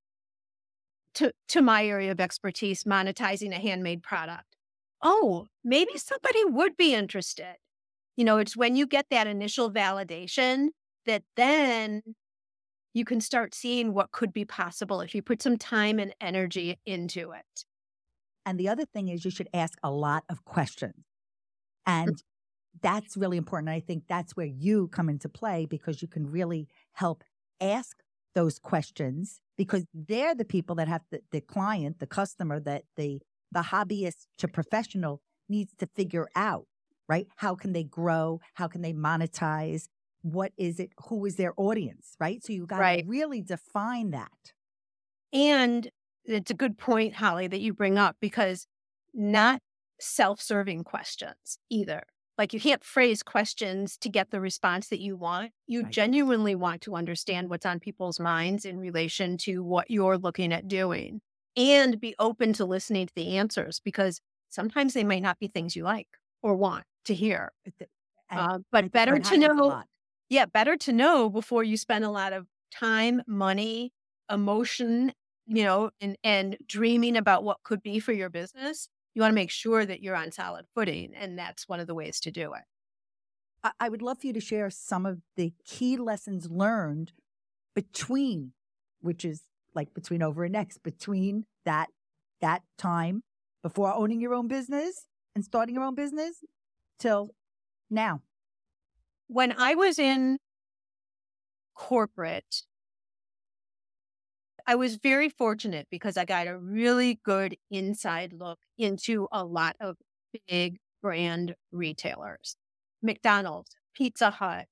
to, 1.15 1.33
to 1.49 1.63
my 1.63 1.87
area 1.87 2.13
of 2.13 2.21
expertise, 2.21 2.85
monetizing 2.85 3.53
a 3.53 3.59
handmade 3.59 4.03
product. 4.03 4.57
Oh, 5.03 5.47
maybe 5.65 5.97
somebody 5.97 6.45
would 6.45 6.77
be 6.77 6.95
interested. 6.95 7.57
You 8.19 8.27
know, 8.27 8.37
it's 8.37 8.55
when 8.55 8.77
you 8.77 8.87
get 8.87 9.07
that 9.11 9.27
initial 9.27 9.73
validation 9.73 10.69
that 11.09 11.25
then 11.37 12.03
you 12.95 13.05
can 13.05 13.21
start 13.21 13.55
seeing 13.55 13.93
what 13.93 14.13
could 14.13 14.33
be 14.33 14.45
possible 14.45 15.01
if 15.01 15.15
you 15.15 15.23
put 15.23 15.43
some 15.43 15.57
time 15.57 15.99
and 15.99 16.15
energy 16.21 16.79
into 16.87 17.33
it. 17.33 17.65
And 18.47 18.59
the 18.59 18.69
other 18.69 18.85
thing 18.87 19.09
is, 19.09 19.25
you 19.25 19.31
should 19.31 19.49
ask 19.53 19.79
a 19.83 19.91
lot 19.91 20.25
of 20.31 20.45
questions. 20.45 21.05
And 21.87 22.23
that's 22.83 23.17
really 23.17 23.37
important. 23.37 23.71
I 23.71 23.81
think 23.81 24.05
that's 24.09 24.37
where 24.37 24.47
you 24.47 24.89
come 24.89 25.09
into 25.09 25.29
play 25.29 25.67
because 25.67 26.01
you 26.01 26.09
can 26.09 26.31
really 26.31 26.69
help 26.93 27.25
ask 27.61 27.97
those 28.35 28.59
questions 28.59 29.41
because 29.57 29.85
they're 29.93 30.35
the 30.35 30.45
people 30.45 30.77
that 30.77 30.89
have 30.89 31.03
the, 31.11 31.21
the 31.33 31.41
client, 31.41 31.99
the 31.99 32.07
customer, 32.07 32.61
that 32.61 32.85
the 32.97 33.21
the 33.51 33.61
hobbyist 33.61 34.27
to 34.39 34.49
professional 34.49 35.21
needs 35.49 35.73
to 35.79 35.87
figure 35.87 36.29
out, 36.37 36.67
right? 37.09 37.27
How 37.37 37.55
can 37.55 37.73
they 37.73 37.85
grow? 37.85 38.41
How 38.55 38.69
can 38.69 38.83
they 38.83 38.93
monetize? 38.93 39.89
What 40.23 40.53
is 40.57 40.81
it? 40.81 40.91
Who 41.09 41.25
is 41.25 41.37
their 41.37 41.53
audience, 41.57 42.17
right? 42.21 42.45
So 42.45 42.53
you 42.53 42.67
got 42.67 42.77
to 42.77 42.83
right. 42.83 43.05
really 43.07 43.41
define 43.41 44.11
that. 44.11 44.31
And 45.33 45.91
it's 46.25 46.51
a 46.51 46.55
good 46.55 46.79
point, 46.79 47.15
Holli, 47.15 47.51
that 47.51 47.61
you 47.61 47.73
bring 47.73 47.99
up 47.99 48.17
because 48.21 48.67
not 49.15 49.61
self 50.01 50.41
serving 50.41 50.85
questions 50.85 51.59
either. 51.71 52.03
Like 52.37 52.53
you 52.53 52.61
can't 52.61 52.85
phrase 52.85 53.23
questions 53.23 53.97
to 53.99 54.09
get 54.09 54.31
the 54.31 54.41
response 54.41 54.89
that 54.89 55.01
you 55.01 55.17
want. 55.17 55.51
You 55.67 55.83
right. 55.83 55.93
genuinely 55.93 56.55
want 56.55 56.83
to 56.83 56.95
understand 56.95 57.51
what's 57.51 57.67
on 57.67 57.81
people's 57.81 58.21
minds 58.21 58.65
in 58.65 58.79
relation 58.79 59.37
to 59.39 59.65
what 59.65 59.91
you're 59.91 60.19
looking 60.19 60.53
at 60.53 60.69
doing 60.69 61.21
and 61.57 62.01
be 62.01 62.15
open 62.21 62.53
to 62.55 62.65
listening 62.65 63.09
to 63.09 63.15
the 63.17 63.37
answers 63.37 63.81
because 63.85 64.21
sometimes 64.49 64.95
they 64.95 65.03
might 65.03 65.23
not 65.23 65.41
be 65.41 65.49
things 65.49 65.75
you 65.75 65.83
like 65.83 66.07
or 66.41 66.55
want 66.55 66.85
to 67.07 67.15
hear. 67.15 67.53
Uh, 68.31 68.59
but 68.71 68.93
better 68.93 69.19
to 69.19 69.37
know. 69.37 69.83
Yeah, 70.29 70.47
better 70.47 70.77
to 70.79 70.93
know 70.93 71.31
before 71.31 71.65
you 71.65 71.77
spend 71.77 72.05
a 72.05 72.11
lot 72.11 72.33
of 72.33 72.47
time, 72.71 73.23
money, 73.27 73.93
emotion, 74.31 75.13
you 75.47 75.65
know, 75.65 75.91
and 76.01 76.17
and 76.23 76.57
dreaming 76.67 77.17
about 77.17 77.45
what 77.45 77.63
could 77.63 77.83
be 77.83 77.99
for 77.99 78.13
your 78.13 78.29
business 78.29 78.89
you 79.19 79.23
want 79.23 79.33
to 79.33 79.35
make 79.35 79.51
sure 79.51 79.85
that 79.85 80.01
you're 80.01 80.15
on 80.15 80.31
solid 80.31 80.67
footing. 80.77 81.13
And 81.13 81.37
that's 81.37 81.69
one 81.69 81.81
of 81.81 81.89
the 81.89 81.95
ways 81.95 82.21
to 82.21 82.31
do 82.31 82.55
it. 82.55 82.63
I 83.81 83.89
would 83.89 84.03
love 84.03 84.21
for 84.21 84.29
you 84.29 84.33
to 84.33 84.41
share 84.41 84.71
some 84.71 85.05
of 85.05 85.21
the 85.37 85.53
key 85.67 85.97
lessons 85.97 86.49
learned 86.49 87.13
between, 87.75 88.53
which 89.01 89.25
is 89.25 89.43
like 89.75 89.93
between 89.93 90.23
over 90.23 90.45
and 90.45 90.53
next, 90.53 90.85
between 90.85 91.47
that 91.65 91.89
that 92.41 92.63
time 92.79 93.23
before 93.63 93.93
owning 93.93 94.21
your 94.21 94.35
own 94.35 94.47
business 94.47 95.09
and 95.35 95.45
starting 95.45 95.75
your 95.75 95.85
own 95.85 95.97
business 95.97 96.45
till 97.01 97.31
now. 97.91 98.23
When 99.29 99.53
I 99.53 99.75
was 99.77 99.99
in 100.01 100.39
corporate, 101.75 102.67
I 104.67 104.75
was 104.75 104.97
very 104.97 105.29
fortunate 105.29 105.89
because 105.91 106.17
I 106.17 106.25
got 106.25 106.47
a 106.47 106.59
really 106.59 107.21
good 107.25 107.57
inside 107.71 108.33
look 108.33 108.59
into 108.77 109.27
a 109.33 109.45
lot 109.45 109.77
of 109.81 109.97
big 110.49 110.79
brand 111.03 111.55
retailers. 111.73 112.57
McDonald's, 113.03 113.71
Pizza 113.95 114.31
Hut, 114.31 114.69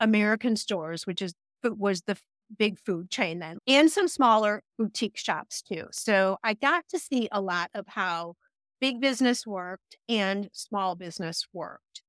American 0.00 0.56
Stores, 0.56 1.06
which 1.06 1.22
is 1.22 1.34
was 1.64 2.02
the 2.02 2.18
big 2.58 2.78
food 2.80 3.10
chain 3.10 3.40
then, 3.40 3.58
and 3.66 3.90
some 3.90 4.08
smaller 4.08 4.62
boutique 4.78 5.16
shops 5.18 5.62
too. 5.62 5.86
So 5.92 6.38
I 6.44 6.54
got 6.54 6.88
to 6.90 6.98
see 6.98 7.28
a 7.32 7.40
lot 7.40 7.70
of 7.74 7.86
how 7.88 8.34
big 8.80 9.00
business 9.00 9.46
worked 9.46 9.96
and 10.08 10.50
small 10.52 10.96
business 10.96 11.46
worked. 11.52 12.02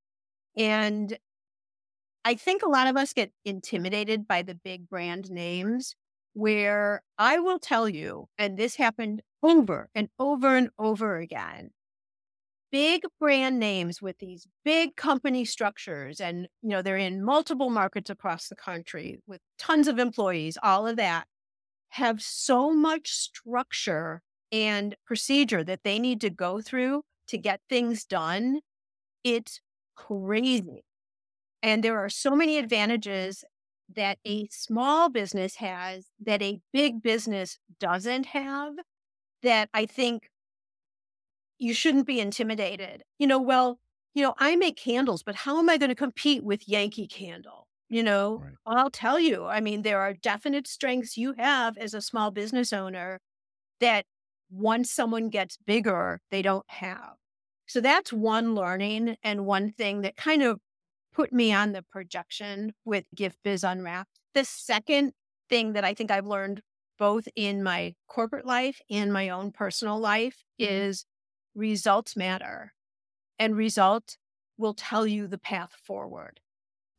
And 0.58 1.18
I 2.26 2.36
think 2.36 2.64
a 2.64 2.70
lot 2.70 2.88
of 2.88 2.98
us 2.98 3.14
get 3.14 3.32
intimidated 3.46 4.28
by 4.28 4.42
the 4.42 4.56
big 4.56 4.90
brand 4.90 5.30
names 5.30 5.96
where 6.34 7.02
I 7.18 7.40
will 7.40 7.60
tell 7.60 7.88
you, 7.90 8.28
and 8.38 8.58
this 8.58 8.76
happened 8.76 9.22
over 9.44 9.90
and 9.94 10.10
over 10.20 10.56
and 10.56 10.70
over 10.80 11.18
again. 11.18 11.72
Big 12.72 13.04
brand 13.20 13.60
names 13.60 14.02
with 14.02 14.18
these 14.18 14.48
big 14.66 14.96
company 14.96 15.46
structures, 15.46 16.20
and 16.20 16.48
you 16.64 16.70
know, 16.70 16.82
they're 16.82 16.98
in 16.98 17.24
multiple 17.24 17.70
markets 17.70 18.10
across 18.10 18.48
the 18.50 18.56
country 18.56 19.20
with 19.28 19.42
tons 19.60 19.88
of 19.88 20.00
employees, 20.00 20.58
all 20.64 20.88
of 20.88 20.96
that 20.98 21.28
have 21.92 22.22
so 22.22 22.72
much 22.74 23.12
structure 23.12 24.22
and 24.52 24.96
procedure 25.06 25.64
that 25.64 25.84
they 25.84 26.00
need 26.00 26.22
to 26.22 26.30
go 26.30 26.62
through 26.62 27.04
to 27.28 27.38
get 27.38 27.62
things 27.70 28.06
done. 28.06 28.62
It's 29.24 29.62
crazy. 29.96 30.84
And 31.64 31.84
there 31.84 32.00
are 32.00 32.10
so 32.10 32.36
many 32.36 32.60
advantages 32.60 33.46
that 33.96 34.20
a 34.26 34.48
small 34.50 35.10
business 35.10 35.56
has 35.58 36.12
that 36.20 36.44
a 36.44 36.62
big 36.74 37.02
business 37.02 37.60
doesn't 37.80 38.28
have 38.28 38.76
that 39.44 39.70
I 39.74 39.86
think 39.86 40.30
you 41.60 41.74
shouldn't 41.74 42.08
be 42.08 42.20
intimidated. 42.20 43.04
You 43.20 43.28
know, 43.28 43.40
well, 43.42 43.80
you 44.14 44.24
know, 44.24 44.34
I 44.38 44.56
make 44.56 44.78
candles, 44.78 45.24
but 45.24 45.36
how 45.36 45.60
am 45.60 45.70
I 45.70 45.78
going 45.78 45.90
to 45.90 45.96
compete 45.96 46.44
with 46.44 46.68
Yankee 46.68 47.08
Candle? 47.08 47.68
You 47.90 48.04
know, 48.04 48.44
right. 48.44 48.54
I'll 48.66 48.90
tell 48.90 49.20
you, 49.20 49.46
I 49.46 49.60
mean, 49.60 49.82
there 49.84 50.00
are 50.00 50.14
definite 50.14 50.68
strengths 50.68 51.18
you 51.18 51.34
have 51.38 51.78
as 51.78 51.94
a 51.94 52.02
small 52.02 52.32
business 52.32 52.74
owner 52.74 53.20
that 53.80 54.06
once 54.52 54.92
someone 54.92 55.30
gets 55.30 55.58
bigger, 55.58 56.22
they 56.32 56.42
don't 56.42 56.70
have. 56.70 57.16
So 57.68 57.82
that's 57.82 58.14
one 58.14 58.56
learning 58.56 59.18
and 59.24 59.46
one 59.46 59.72
thing 59.72 60.02
that 60.02 60.18
kind 60.18 60.44
of 60.44 60.60
put 61.14 61.32
me 61.32 61.54
on 61.54 61.72
the 61.72 61.82
projection 61.82 62.74
with 62.86 63.06
Gift 63.16 63.38
Biz 63.44 63.64
Unwrapped. 63.64 64.20
The 64.34 64.46
second 64.46 65.14
thing 65.50 65.74
that 65.74 65.86
I 65.86 65.94
think 65.94 66.12
I've 66.12 66.26
learned 66.26 66.62
both 66.98 67.28
in 67.36 67.64
my 67.64 67.94
corporate 68.08 68.46
life 68.46 68.82
and 68.90 69.12
my 69.12 69.30
own 69.30 69.52
personal 69.52 70.00
life 70.00 70.44
mm-hmm. 70.60 70.74
is 70.74 71.06
results 71.56 72.16
matter 72.16 72.74
and 73.40 73.56
result 73.56 74.18
will 74.58 74.74
tell 74.74 75.06
you 75.06 75.28
the 75.28 75.38
path 75.38 75.72
forward. 75.84 76.40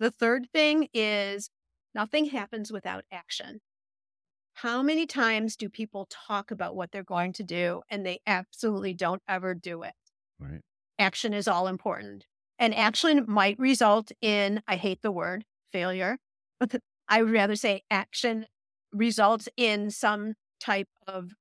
The 0.01 0.11
third 0.11 0.49
thing 0.53 0.89
is 0.93 1.51
nothing 1.95 2.27
happens 2.27 2.73
without 2.73 3.05
action. 3.11 3.61
How 4.55 4.83
many 4.83 5.07
times 5.07 5.57
do 5.57 5.69
people 5.69 6.07
talk 6.11 6.51
about 6.51 6.77
what 6.77 6.93
they're 6.93 7.03
going 7.03 7.33
to 7.35 7.43
do 7.43 7.83
and 7.91 8.05
they 8.05 8.21
absolutely 8.27 8.95
don't 8.95 9.23
ever 9.29 9.55
do 9.55 9.83
it? 9.83 9.95
Right. 10.39 10.61
Action 10.99 11.33
is 11.33 11.49
all 11.49 11.67
important 11.67 12.27
and 12.59 12.75
action 12.75 13.25
might 13.27 13.59
result 13.59 14.13
in, 14.21 14.63
I 14.69 14.77
hate 14.77 15.03
the 15.03 15.11
word 15.13 15.45
failure. 15.73 16.19
But 16.61 16.77
I 17.09 17.23
would 17.23 17.33
rather 17.33 17.57
say 17.57 17.83
action 17.91 18.47
results 18.93 19.49
in 19.57 19.91
some 19.91 20.35
type 20.61 20.89
of 21.07 21.33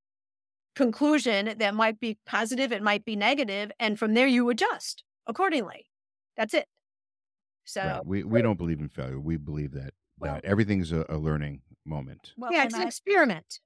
conclusion 0.76 1.54
that 1.60 1.76
might 1.76 2.00
be 2.00 2.18
positive, 2.26 2.72
it 2.72 2.82
might 2.82 3.06
be 3.06 3.16
negative, 3.16 3.72
and 3.80 3.98
from 4.00 4.14
there 4.16 4.28
you 4.28 4.50
adjust 4.50 5.04
accordingly. 5.28 5.86
That's 6.36 6.54
it. 6.54 6.68
So 7.66 7.82
Right. 7.82 8.06
We 8.06 8.24
we 8.24 8.42
don't 8.42 8.58
believe 8.58 8.80
in 8.80 8.90
failure. 8.90 9.20
We 9.20 9.38
believe 9.38 9.72
that 9.74 9.94
Well- 10.18 10.34
that 10.36 10.46
everything's 10.46 10.92
a, 10.92 11.06
a 11.10 11.18
learning 11.18 11.62
moment. 11.86 12.34
Well, 12.38 12.52
yeah, 12.52 12.62
and 12.62 12.66
it's 12.68 12.76
an 12.76 12.82
I- 12.82 12.88
experiment. 12.88 13.60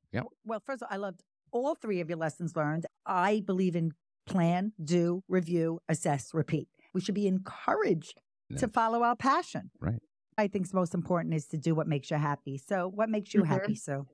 well, 0.44 0.60
first 0.66 0.82
of 0.82 0.88
all, 0.92 0.94
I 0.94 0.98
loved 0.98 1.22
all 1.52 1.76
three 1.76 2.02
of 2.02 2.10
your 2.10 2.18
lessons 2.18 2.56
learned. 2.56 2.86
I 3.06 3.42
believe 3.46 3.76
in 3.76 3.94
plan, 4.26 4.74
do, 4.84 5.24
review, 5.30 5.80
assess, 5.88 6.34
repeat. 6.34 6.68
We 6.98 7.02
should 7.02 7.16
be 7.16 7.28
encouraged 7.28 8.22
to 8.58 8.68
follow 8.68 9.04
our 9.04 9.16
passion. 9.16 9.70
Right. 9.80 10.02
I 10.38 10.48
think 10.48 10.66
it's 10.66 10.74
most 10.74 10.96
important 10.96 11.36
is 11.36 11.48
to 11.50 11.58
do 11.60 11.76
what 11.76 11.88
makes 11.88 12.12
you 12.12 12.18
happy. 12.18 12.58
So, 12.58 12.88
what 12.88 13.10
makes 13.10 13.36
you 13.36 13.42
Mhm. 13.42 13.46
happy? 13.46 13.76
So, 13.76 14.08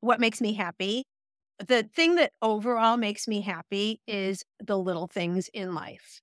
What 0.00 0.20
makes 0.20 0.40
me 0.40 0.54
happy? 0.54 1.04
The 1.58 1.84
thing 1.84 2.16
that 2.16 2.32
overall 2.42 2.96
makes 2.96 3.28
me 3.28 3.42
happy 3.42 4.00
is 4.06 4.44
the 4.58 4.78
little 4.78 5.06
things 5.06 5.48
in 5.52 5.74
life. 5.74 6.22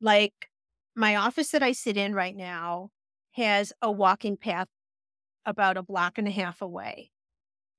Like 0.00 0.50
my 0.96 1.16
office 1.16 1.50
that 1.50 1.62
I 1.62 1.72
sit 1.72 1.96
in 1.96 2.14
right 2.14 2.36
now 2.36 2.90
has 3.32 3.72
a 3.82 3.92
walking 3.92 4.36
path 4.36 4.68
about 5.46 5.76
a 5.78 5.82
block 5.84 6.18
and 6.18 6.28
a 6.28 6.32
half 6.32 6.62
away. 6.62 7.12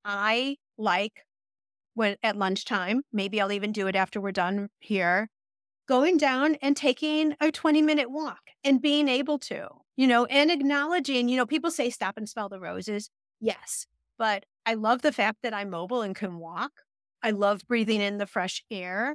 I 0.04 0.58
like 0.78 1.26
when 1.94 2.16
at 2.22 2.36
lunchtime, 2.36 3.02
maybe 3.12 3.40
I'll 3.40 3.52
even 3.52 3.72
do 3.72 3.88
it 3.88 3.96
after 3.96 4.20
we're 4.20 4.32
done 4.32 4.70
here, 4.80 5.30
going 5.88 6.18
down 6.18 6.56
and 6.56 6.76
taking 6.76 7.34
a 7.40 7.50
20 7.50 7.82
minute 7.82 8.10
walk 8.10 8.40
and 8.62 8.80
being 8.82 9.08
able 9.08 9.38
to, 9.38 9.68
you 9.96 10.06
know, 10.06 10.26
and 10.26 10.50
acknowledging, 10.50 11.28
you 11.28 11.36
know, 11.36 11.46
people 11.46 11.70
say 11.70 11.90
stop 11.90 12.16
and 12.16 12.28
smell 12.28 12.48
the 12.48 12.60
roses. 12.60 13.10
Yes. 13.40 13.86
But 14.18 14.44
I 14.66 14.74
love 14.74 15.02
the 15.02 15.12
fact 15.12 15.38
that 15.42 15.54
I'm 15.54 15.70
mobile 15.70 16.02
and 16.02 16.14
can 16.14 16.38
walk. 16.38 16.72
I 17.22 17.30
love 17.30 17.62
breathing 17.66 18.00
in 18.00 18.18
the 18.18 18.26
fresh 18.26 18.62
air. 18.70 19.14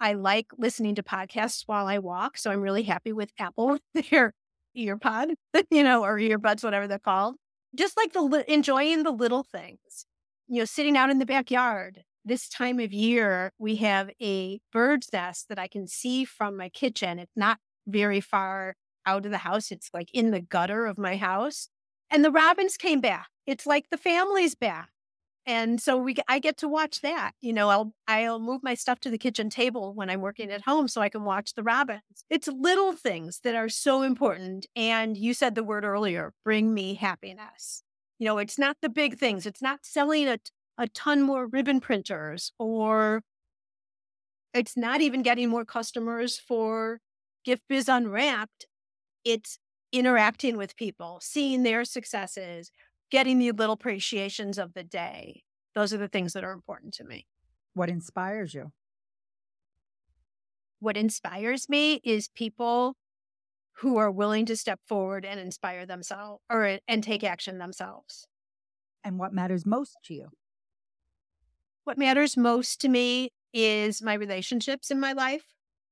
I 0.00 0.12
like 0.12 0.46
listening 0.58 0.94
to 0.96 1.02
podcasts 1.02 1.62
while 1.66 1.86
I 1.86 1.98
walk. 1.98 2.36
So 2.36 2.50
I'm 2.50 2.60
really 2.60 2.82
happy 2.82 3.12
with 3.12 3.30
Apple 3.38 3.78
their 3.94 4.34
earpod, 4.76 5.34
you 5.70 5.82
know, 5.82 6.04
or 6.04 6.18
earbuds, 6.18 6.62
whatever 6.62 6.86
they're 6.86 6.98
called. 6.98 7.36
Just 7.74 7.96
like 7.96 8.12
the 8.12 8.44
enjoying 8.52 9.02
the 9.02 9.10
little 9.10 9.42
things, 9.42 10.06
you 10.48 10.60
know, 10.60 10.64
sitting 10.64 10.96
out 10.96 11.10
in 11.10 11.18
the 11.18 11.26
backyard. 11.26 12.04
This 12.24 12.48
time 12.48 12.80
of 12.80 12.92
year, 12.92 13.52
we 13.58 13.76
have 13.76 14.10
a 14.20 14.60
bird's 14.72 15.12
nest 15.12 15.48
that 15.48 15.58
I 15.58 15.68
can 15.68 15.86
see 15.86 16.24
from 16.24 16.56
my 16.56 16.68
kitchen. 16.70 17.18
It's 17.18 17.36
not 17.36 17.58
very 17.86 18.20
far 18.20 18.76
out 19.06 19.26
of 19.26 19.30
the 19.30 19.38
house. 19.38 19.70
It's 19.70 19.90
like 19.92 20.08
in 20.14 20.30
the 20.30 20.40
gutter 20.40 20.86
of 20.86 20.96
my 20.96 21.16
house. 21.16 21.68
And 22.10 22.24
the 22.24 22.30
robins 22.30 22.76
came 22.76 23.00
back. 23.00 23.28
It's 23.46 23.66
like 23.66 23.90
the 23.90 23.98
family's 23.98 24.54
back. 24.54 24.88
And 25.46 25.80
so 25.80 25.96
we 25.98 26.16
I 26.26 26.38
get 26.38 26.56
to 26.58 26.68
watch 26.68 27.02
that. 27.02 27.32
You 27.42 27.52
know, 27.52 27.68
I'll 27.68 27.94
I'll 28.08 28.38
move 28.38 28.62
my 28.62 28.74
stuff 28.74 29.00
to 29.00 29.10
the 29.10 29.18
kitchen 29.18 29.50
table 29.50 29.92
when 29.92 30.08
I'm 30.08 30.22
working 30.22 30.50
at 30.50 30.62
home 30.62 30.88
so 30.88 31.02
I 31.02 31.10
can 31.10 31.24
watch 31.24 31.52
the 31.54 31.62
robins. 31.62 32.00
It's 32.30 32.48
little 32.48 32.92
things 32.94 33.40
that 33.44 33.54
are 33.54 33.68
so 33.68 34.02
important 34.02 34.66
and 34.74 35.16
you 35.18 35.34
said 35.34 35.54
the 35.54 35.64
word 35.64 35.84
earlier, 35.84 36.32
bring 36.44 36.72
me 36.72 36.94
happiness. 36.94 37.82
You 38.18 38.26
know, 38.26 38.38
it's 38.38 38.58
not 38.58 38.78
the 38.80 38.88
big 38.88 39.18
things. 39.18 39.44
It's 39.44 39.60
not 39.60 39.80
selling 39.82 40.28
a 40.28 40.38
a 40.78 40.88
ton 40.88 41.22
more 41.22 41.46
ribbon 41.46 41.80
printers 41.80 42.52
or 42.58 43.22
it's 44.52 44.76
not 44.76 45.00
even 45.00 45.22
getting 45.22 45.48
more 45.48 45.64
customers 45.64 46.38
for 46.38 47.00
Gift 47.44 47.64
Biz 47.68 47.88
Unwrapped. 47.88 48.66
It's 49.24 49.58
interacting 49.92 50.56
with 50.56 50.76
people, 50.76 51.18
seeing 51.22 51.62
their 51.62 51.84
successes, 51.84 52.70
getting 53.10 53.38
the 53.38 53.50
little 53.52 53.74
appreciations 53.74 54.58
of 54.58 54.74
the 54.74 54.84
day. 54.84 55.42
Those 55.74 55.92
are 55.92 55.98
the 55.98 56.08
things 56.08 56.32
that 56.34 56.44
are 56.44 56.52
important 56.52 56.94
to 56.94 57.04
me. 57.04 57.26
what 57.74 57.88
inspires 57.90 58.54
you? 58.54 58.72
What 60.78 60.96
inspires 60.96 61.68
me 61.68 62.00
is 62.04 62.28
people 62.28 62.94
who 63.78 63.96
are 63.96 64.10
willing 64.10 64.46
to 64.46 64.56
step 64.56 64.80
forward 64.86 65.24
and 65.24 65.40
inspire 65.40 65.84
themselves 65.86 66.42
or 66.48 66.78
and 66.86 67.02
take 67.02 67.24
action 67.24 67.58
themselves. 67.58 68.26
And 69.02 69.18
what 69.18 69.32
matters 69.32 69.66
most 69.66 69.96
to 70.04 70.14
you? 70.14 70.28
What 71.84 71.98
matters 71.98 72.36
most 72.36 72.80
to 72.80 72.88
me 72.88 73.30
is 73.52 74.02
my 74.02 74.14
relationships 74.14 74.90
in 74.90 74.98
my 74.98 75.12
life, 75.12 75.44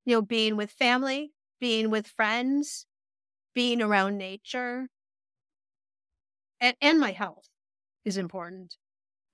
you 0.05 0.15
know, 0.15 0.23
being 0.23 0.57
with 0.57 0.71
family, 0.71 1.33
being 1.61 1.91
with 1.91 2.07
friends, 2.07 2.87
being 3.55 3.81
around 3.81 4.19
nature, 4.19 4.89
and, 6.61 6.77
and 6.81 7.01
my 7.01 7.11
health 7.11 7.49
is 8.05 8.17
important. 8.17 8.77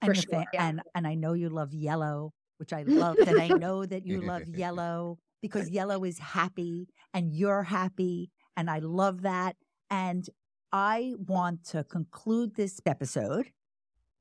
And, 0.01 0.17
sure, 0.17 0.45
yeah. 0.53 0.69
and 0.69 0.81
and 0.95 1.07
I 1.07 1.15
know 1.15 1.35
you 1.35 1.49
love 1.49 1.75
yellow, 1.75 2.33
which 2.59 2.73
I 2.73 2.83
love. 2.83 3.17
and 3.19 3.41
I 3.41 3.49
know 3.65 3.85
that 3.85 4.07
you 4.07 4.23
love 4.23 4.43
yellow 4.47 5.19
because 5.43 5.69
yellow 5.71 6.05
is 6.05 6.19
happy 6.19 6.89
and 7.13 7.33
you're 7.33 7.65
happy, 7.65 8.31
and 8.57 8.71
I 8.71 8.79
love 8.79 9.23
that. 9.23 9.57
And 9.91 10.29
I 10.73 11.15
want 11.19 11.65
to 11.69 11.85
conclude 11.85 12.55
this 12.55 12.81
episode 12.87 13.51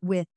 with 0.01 0.27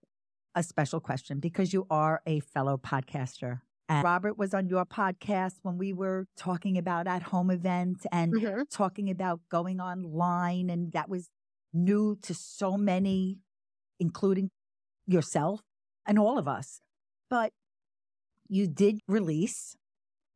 a 0.54 0.62
special 0.62 1.00
question 1.00 1.38
because 1.40 1.72
you 1.72 1.86
are 1.90 2.22
a 2.26 2.40
fellow 2.40 2.76
podcaster. 2.76 3.60
And 3.88 4.04
Robert 4.04 4.38
was 4.38 4.54
on 4.54 4.68
your 4.68 4.84
podcast 4.84 5.54
when 5.62 5.76
we 5.78 5.92
were 5.92 6.26
talking 6.36 6.78
about 6.78 7.06
at 7.06 7.22
home 7.24 7.50
events 7.50 8.06
and 8.12 8.32
Mhm. 8.32 8.68
talking 8.70 9.10
about 9.10 9.40
going 9.48 9.80
online, 9.80 10.70
and 10.70 10.92
that 10.92 11.08
was 11.08 11.28
new 11.72 12.16
to 12.22 12.34
so 12.34 12.76
many, 12.76 13.40
including 13.98 14.50
yourself 15.06 15.60
and 16.06 16.18
all 16.18 16.38
of 16.38 16.46
us. 16.46 16.80
But 17.28 17.52
you 18.48 18.66
did 18.68 19.00
release 19.08 19.76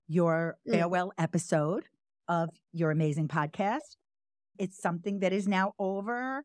your 0.06 0.58
Mm. 0.66 0.72
farewell 0.72 1.12
episode 1.18 1.86
of 2.28 2.50
your 2.72 2.90
amazing 2.90 3.28
podcast. 3.28 3.96
It's 4.58 4.78
something 4.80 5.20
that 5.20 5.32
is 5.32 5.46
now 5.48 5.74
over, 5.78 6.44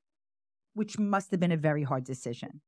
which 0.73 0.97
must 0.99 1.32
have 1.32 1.39
been 1.39 1.51
a 1.51 1.58
very 1.58 1.84
hard 1.84 2.03
decision. 2.03 2.62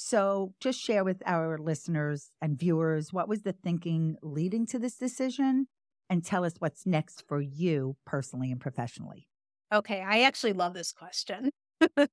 So, 0.00 0.54
just 0.60 0.78
share 0.78 1.02
with 1.02 1.24
our 1.26 1.58
listeners 1.58 2.30
and 2.40 2.56
viewers 2.56 3.12
what 3.12 3.28
was 3.28 3.42
the 3.42 3.52
thinking 3.52 4.14
leading 4.22 4.64
to 4.66 4.78
this 4.78 4.94
decision 4.94 5.66
and 6.08 6.24
tell 6.24 6.44
us 6.44 6.54
what's 6.60 6.86
next 6.86 7.24
for 7.26 7.40
you 7.40 7.96
personally 8.06 8.52
and 8.52 8.60
professionally. 8.60 9.26
Okay, 9.74 10.00
I 10.00 10.20
actually 10.20 10.52
love 10.52 10.72
this 10.72 10.92
question. 10.92 11.50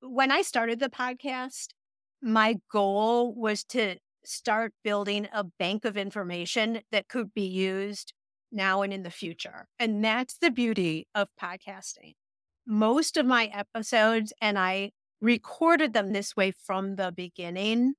when 0.00 0.30
I 0.30 0.42
started 0.42 0.78
the 0.78 0.88
podcast, 0.88 1.70
my 2.22 2.60
goal 2.70 3.34
was 3.34 3.64
to 3.64 3.96
start 4.24 4.72
building 4.84 5.26
a 5.32 5.42
bank 5.42 5.84
of 5.84 5.96
information 5.96 6.82
that 6.92 7.08
could 7.08 7.34
be 7.34 7.48
used 7.48 8.12
now 8.52 8.82
and 8.82 8.92
in 8.92 9.02
the 9.02 9.10
future. 9.10 9.66
And 9.80 10.04
that's 10.04 10.38
the 10.38 10.52
beauty 10.52 11.08
of 11.12 11.26
podcasting. 11.42 12.12
Most 12.68 13.16
of 13.16 13.26
my 13.26 13.46
episodes, 13.46 14.32
and 14.40 14.56
I 14.56 14.92
recorded 15.22 15.94
them 15.94 16.12
this 16.12 16.36
way 16.36 16.50
from 16.50 16.96
the 16.96 17.12
beginning, 17.16 17.94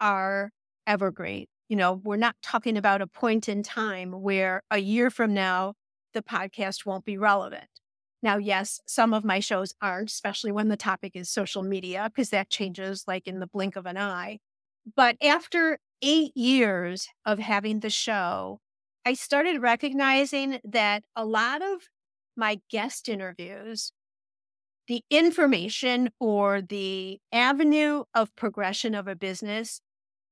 are 0.00 0.50
evergreen. 0.86 1.46
You 1.68 1.76
know, 1.76 2.00
we're 2.02 2.16
not 2.16 2.36
talking 2.42 2.76
about 2.76 3.02
a 3.02 3.06
point 3.06 3.48
in 3.48 3.62
time 3.62 4.10
where 4.12 4.62
a 4.70 4.78
year 4.78 5.10
from 5.10 5.32
now, 5.32 5.74
the 6.12 6.22
podcast 6.22 6.84
won't 6.84 7.04
be 7.04 7.16
relevant. 7.16 7.68
Now, 8.22 8.36
yes, 8.36 8.80
some 8.86 9.14
of 9.14 9.24
my 9.24 9.40
shows 9.40 9.74
aren't, 9.80 10.10
especially 10.10 10.52
when 10.52 10.68
the 10.68 10.76
topic 10.76 11.12
is 11.14 11.30
social 11.30 11.62
media, 11.62 12.10
because 12.12 12.30
that 12.30 12.50
changes 12.50 13.04
like 13.06 13.26
in 13.26 13.40
the 13.40 13.46
blink 13.46 13.76
of 13.76 13.86
an 13.86 13.96
eye. 13.96 14.38
But 14.96 15.16
after 15.22 15.78
eight 16.02 16.36
years 16.36 17.08
of 17.24 17.38
having 17.38 17.80
the 17.80 17.90
show, 17.90 18.60
I 19.04 19.14
started 19.14 19.62
recognizing 19.62 20.60
that 20.64 21.04
a 21.16 21.24
lot 21.24 21.62
of 21.62 21.82
my 22.36 22.60
guest 22.70 23.08
interviews, 23.08 23.92
the 24.88 25.02
information 25.10 26.10
or 26.18 26.60
the 26.62 27.20
avenue 27.32 28.04
of 28.14 28.34
progression 28.36 28.94
of 28.94 29.06
a 29.08 29.16
business, 29.16 29.80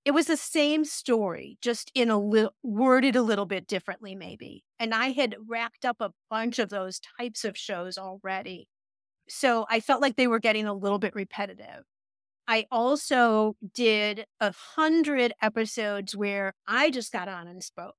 it 0.04 0.12
was 0.12 0.26
the 0.26 0.36
same 0.36 0.84
story, 0.84 1.58
just 1.60 1.90
in 1.94 2.10
a 2.10 2.18
little 2.18 2.54
worded 2.62 3.16
a 3.16 3.22
little 3.22 3.46
bit 3.46 3.66
differently, 3.66 4.14
maybe. 4.14 4.64
And 4.78 4.94
I 4.94 5.10
had 5.12 5.36
racked 5.46 5.84
up 5.84 5.96
a 6.00 6.12
bunch 6.30 6.58
of 6.58 6.70
those 6.70 7.00
types 7.18 7.44
of 7.44 7.56
shows 7.56 7.98
already. 7.98 8.66
So 9.28 9.66
I 9.68 9.80
felt 9.80 10.02
like 10.02 10.16
they 10.16 10.26
were 10.26 10.40
getting 10.40 10.66
a 10.66 10.74
little 10.74 10.98
bit 10.98 11.14
repetitive. 11.14 11.84
I 12.48 12.66
also 12.70 13.54
did 13.74 14.24
a 14.40 14.52
hundred 14.74 15.32
episodes 15.40 16.16
where 16.16 16.54
I 16.66 16.90
just 16.90 17.12
got 17.12 17.28
on 17.28 17.46
and 17.46 17.62
spoke. 17.62 17.94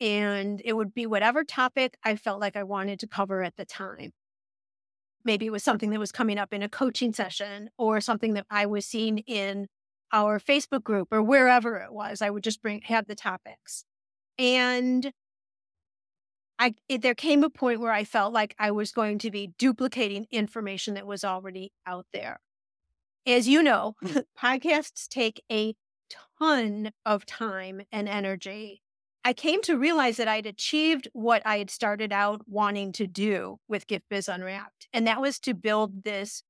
And 0.00 0.62
it 0.64 0.74
would 0.74 0.94
be 0.94 1.06
whatever 1.06 1.44
topic 1.44 1.96
I 2.02 2.16
felt 2.16 2.40
like 2.40 2.56
I 2.56 2.62
wanted 2.62 3.00
to 3.00 3.06
cover 3.06 3.42
at 3.42 3.56
the 3.56 3.64
time. 3.66 4.12
Maybe 5.24 5.46
it 5.46 5.52
was 5.52 5.64
something 5.64 5.90
that 5.90 5.98
was 5.98 6.12
coming 6.12 6.38
up 6.38 6.52
in 6.52 6.62
a 6.62 6.68
coaching 6.68 7.12
session 7.12 7.70
or 7.78 8.00
something 8.00 8.34
that 8.34 8.46
I 8.50 8.66
was 8.66 8.86
seeing 8.86 9.18
in 9.18 9.68
our 10.12 10.38
Facebook 10.38 10.84
group 10.84 11.08
or 11.10 11.22
wherever 11.22 11.76
it 11.78 11.92
was. 11.92 12.22
I 12.22 12.30
would 12.30 12.44
just 12.44 12.62
bring 12.62 12.82
have 12.82 13.06
the 13.06 13.14
topics. 13.14 13.84
And 14.38 15.12
I 16.58 16.74
it, 16.88 17.02
there 17.02 17.14
came 17.14 17.42
a 17.42 17.50
point 17.50 17.80
where 17.80 17.92
I 17.92 18.04
felt 18.04 18.32
like 18.32 18.54
I 18.58 18.70
was 18.70 18.92
going 18.92 19.18
to 19.20 19.30
be 19.30 19.52
duplicating 19.58 20.26
information 20.30 20.94
that 20.94 21.06
was 21.06 21.24
already 21.24 21.72
out 21.86 22.06
there. 22.12 22.40
As 23.26 23.48
you 23.48 23.62
know, 23.62 23.94
hmm. 24.00 24.18
podcasts 24.38 25.08
take 25.08 25.42
a 25.50 25.74
ton 26.38 26.92
of 27.04 27.26
time 27.26 27.82
and 27.90 28.08
energy. 28.08 28.83
I 29.24 29.32
came 29.32 29.62
to 29.62 29.78
realize 29.78 30.18
that 30.18 30.28
I'd 30.28 30.46
achieved 30.46 31.08
what 31.14 31.40
I 31.46 31.56
had 31.56 31.70
started 31.70 32.12
out 32.12 32.42
wanting 32.46 32.92
to 32.92 33.06
do 33.06 33.58
with 33.68 33.86
Gift 33.86 34.04
Biz 34.10 34.28
Unwrapped. 34.28 34.86
And 34.92 35.06
that 35.06 35.20
was 35.20 35.38
to 35.40 35.54
build 35.54 36.04
this 36.04 36.42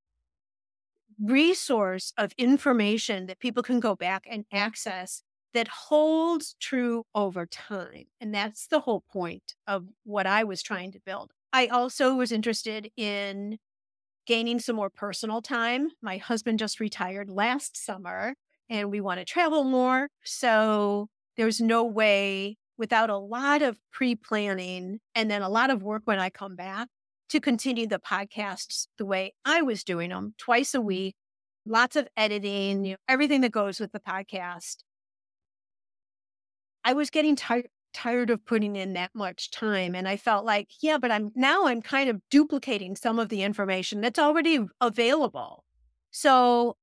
resource 1.22 2.12
of 2.18 2.32
information 2.36 3.26
that 3.26 3.38
people 3.38 3.62
can 3.62 3.78
go 3.78 3.94
back 3.94 4.26
and 4.28 4.44
access 4.52 5.22
that 5.52 5.68
holds 5.68 6.56
true 6.60 7.04
over 7.14 7.46
time. 7.46 8.06
And 8.20 8.34
that's 8.34 8.66
the 8.66 8.80
whole 8.80 9.04
point 9.12 9.54
of 9.68 9.86
what 10.02 10.26
I 10.26 10.42
was 10.42 10.60
trying 10.62 10.90
to 10.92 11.00
build. 11.06 11.30
I 11.52 11.68
also 11.68 12.14
was 12.16 12.32
interested 12.32 12.90
in 12.96 13.58
gaining 14.26 14.58
some 14.58 14.74
more 14.74 14.90
personal 14.90 15.40
time. 15.40 15.90
My 16.02 16.16
husband 16.16 16.58
just 16.58 16.80
retired 16.80 17.30
last 17.30 17.76
summer 17.76 18.34
and 18.68 18.90
we 18.90 19.00
want 19.00 19.20
to 19.20 19.24
travel 19.24 19.62
more. 19.62 20.08
So 20.24 21.08
there's 21.36 21.60
no 21.60 21.84
way 21.84 22.56
without 22.78 23.10
a 23.10 23.16
lot 23.16 23.62
of 23.62 23.78
pre 23.92 24.14
planning 24.14 25.00
and 25.14 25.30
then 25.30 25.42
a 25.42 25.48
lot 25.48 25.70
of 25.70 25.82
work 25.82 26.02
when 26.04 26.18
I 26.18 26.30
come 26.30 26.56
back 26.56 26.88
to 27.30 27.40
continue 27.40 27.86
the 27.86 27.98
podcasts 27.98 28.86
the 28.98 29.06
way 29.06 29.34
I 29.44 29.62
was 29.62 29.84
doing 29.84 30.10
them 30.10 30.34
twice 30.38 30.74
a 30.74 30.78
mm-hmm. 30.78 30.86
week, 30.86 31.16
lots 31.66 31.96
of 31.96 32.08
editing, 32.16 32.84
you 32.84 32.92
know, 32.92 32.98
everything 33.08 33.40
that 33.42 33.52
goes 33.52 33.80
with 33.80 33.92
the 33.92 34.00
podcast. 34.00 34.76
I 36.84 36.92
was 36.92 37.10
getting 37.10 37.36
tired 37.36 37.68
tired 37.94 38.28
of 38.28 38.44
putting 38.44 38.74
in 38.74 38.92
that 38.94 39.12
much 39.14 39.52
time 39.52 39.94
and 39.94 40.08
I 40.08 40.16
felt 40.16 40.44
like, 40.44 40.68
yeah, 40.82 40.98
but 40.98 41.12
I'm 41.12 41.30
now 41.34 41.66
I'm 41.66 41.80
kind 41.80 42.10
of 42.10 42.20
duplicating 42.30 42.96
some 42.96 43.18
of 43.18 43.28
the 43.28 43.42
information 43.42 44.00
that's 44.00 44.18
already 44.18 44.58
available. 44.80 45.64
So 46.10 46.76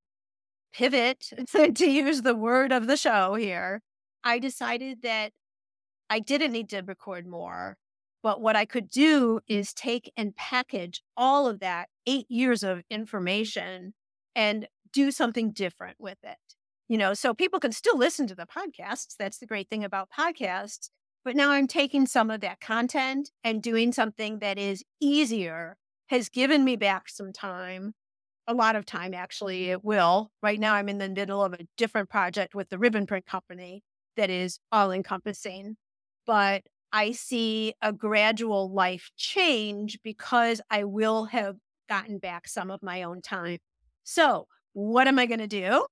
pivot 0.73 1.31
to 1.75 1.89
use 1.89 2.21
the 2.21 2.35
word 2.35 2.71
of 2.71 2.87
the 2.87 2.97
show 2.97 3.35
here. 3.35 3.81
I 4.23 4.39
decided 4.39 5.01
that 5.03 5.33
I 6.11 6.19
didn't 6.19 6.51
need 6.51 6.69
to 6.69 6.81
record 6.81 7.25
more. 7.25 7.77
But 8.21 8.41
what 8.41 8.57
I 8.57 8.65
could 8.65 8.89
do 8.89 9.39
is 9.47 9.73
take 9.73 10.11
and 10.17 10.35
package 10.35 11.01
all 11.15 11.47
of 11.47 11.61
that 11.61 11.87
eight 12.05 12.29
years 12.29 12.63
of 12.63 12.83
information 12.91 13.93
and 14.35 14.67
do 14.91 15.09
something 15.09 15.51
different 15.51 15.95
with 15.99 16.17
it. 16.21 16.37
You 16.89 16.97
know, 16.97 17.13
so 17.13 17.33
people 17.33 17.61
can 17.61 17.71
still 17.71 17.97
listen 17.97 18.27
to 18.27 18.35
the 18.35 18.45
podcasts. 18.45 19.15
That's 19.17 19.37
the 19.37 19.47
great 19.47 19.69
thing 19.69 19.85
about 19.85 20.09
podcasts. 20.15 20.89
But 21.23 21.37
now 21.37 21.51
I'm 21.51 21.65
taking 21.67 22.05
some 22.05 22.29
of 22.29 22.41
that 22.41 22.59
content 22.59 23.31
and 23.43 23.63
doing 23.63 23.93
something 23.93 24.39
that 24.39 24.59
is 24.59 24.83
easier, 24.99 25.77
has 26.07 26.27
given 26.27 26.65
me 26.65 26.75
back 26.75 27.07
some 27.07 27.31
time, 27.31 27.93
a 28.47 28.53
lot 28.53 28.75
of 28.75 28.85
time, 28.85 29.13
actually, 29.13 29.69
it 29.69 29.85
will. 29.85 30.31
Right 30.43 30.59
now, 30.59 30.73
I'm 30.73 30.89
in 30.89 30.97
the 30.97 31.07
middle 31.07 31.41
of 31.41 31.53
a 31.53 31.67
different 31.77 32.09
project 32.09 32.53
with 32.53 32.69
the 32.69 32.77
ribbon 32.77 33.05
print 33.05 33.25
company 33.25 33.83
that 34.17 34.29
is 34.29 34.59
all 34.71 34.91
encompassing 34.91 35.77
but 36.31 36.63
I 36.93 37.11
see 37.11 37.73
a 37.81 37.91
gradual 37.91 38.71
life 38.71 39.11
change 39.17 39.99
because 40.01 40.61
I 40.69 40.85
will 40.85 41.25
have 41.25 41.57
gotten 41.89 42.19
back 42.19 42.47
some 42.47 42.71
of 42.71 42.81
my 42.81 43.03
own 43.03 43.21
time. 43.21 43.57
So, 44.05 44.47
what 44.71 45.09
am 45.09 45.19
I 45.19 45.25
going 45.25 45.41
to 45.41 45.47
do? 45.47 45.85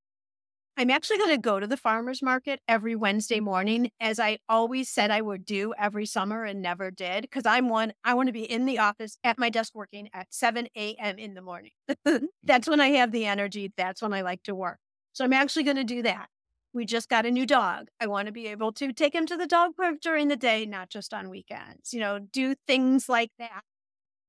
I'm 0.77 0.91
actually 0.91 1.17
going 1.17 1.31
to 1.31 1.41
go 1.41 1.59
to 1.59 1.67
the 1.67 1.75
farmer's 1.75 2.21
market 2.21 2.61
every 2.69 2.95
Wednesday 2.95 3.41
mm. 3.41 3.43
morning, 3.43 3.91
as 3.99 4.17
I 4.17 4.37
always 4.47 4.89
said 4.89 5.11
I 5.11 5.19
would 5.19 5.43
do 5.43 5.73
every 5.77 6.05
summer 6.05 6.45
and 6.45 6.61
never 6.61 6.89
did, 6.89 7.23
because 7.23 7.45
I'm 7.45 7.67
one, 7.67 7.91
I 8.05 8.13
want 8.13 8.27
to 8.27 8.33
be 8.33 8.49
in 8.49 8.65
the 8.65 8.79
office 8.79 9.17
at 9.25 9.37
my 9.37 9.49
desk 9.49 9.75
working 9.75 10.07
at 10.13 10.27
7 10.29 10.69
a.m. 10.73 11.19
in 11.19 11.33
the 11.33 11.41
morning. 11.41 11.71
That's 12.45 12.69
when 12.69 12.79
I 12.79 12.91
have 12.91 13.11
the 13.11 13.25
energy. 13.25 13.73
That's 13.75 14.01
when 14.01 14.13
I 14.13 14.21
like 14.21 14.43
to 14.43 14.55
work. 14.55 14.79
So 15.11 15.25
I'm 15.25 15.33
actually 15.33 15.63
going 15.63 15.75
to 15.75 15.83
do 15.83 16.01
that 16.03 16.29
we 16.73 16.85
just 16.85 17.09
got 17.09 17.25
a 17.25 17.31
new 17.31 17.45
dog. 17.45 17.89
I 17.99 18.07
want 18.07 18.27
to 18.27 18.31
be 18.31 18.47
able 18.47 18.71
to 18.73 18.93
take 18.93 19.15
him 19.15 19.25
to 19.27 19.37
the 19.37 19.47
dog 19.47 19.75
park 19.75 19.95
during 20.01 20.27
the 20.27 20.35
day, 20.35 20.65
not 20.65 20.89
just 20.89 21.13
on 21.13 21.29
weekends, 21.29 21.93
you 21.93 21.99
know, 21.99 22.19
do 22.19 22.55
things 22.67 23.09
like 23.09 23.31
that. 23.39 23.63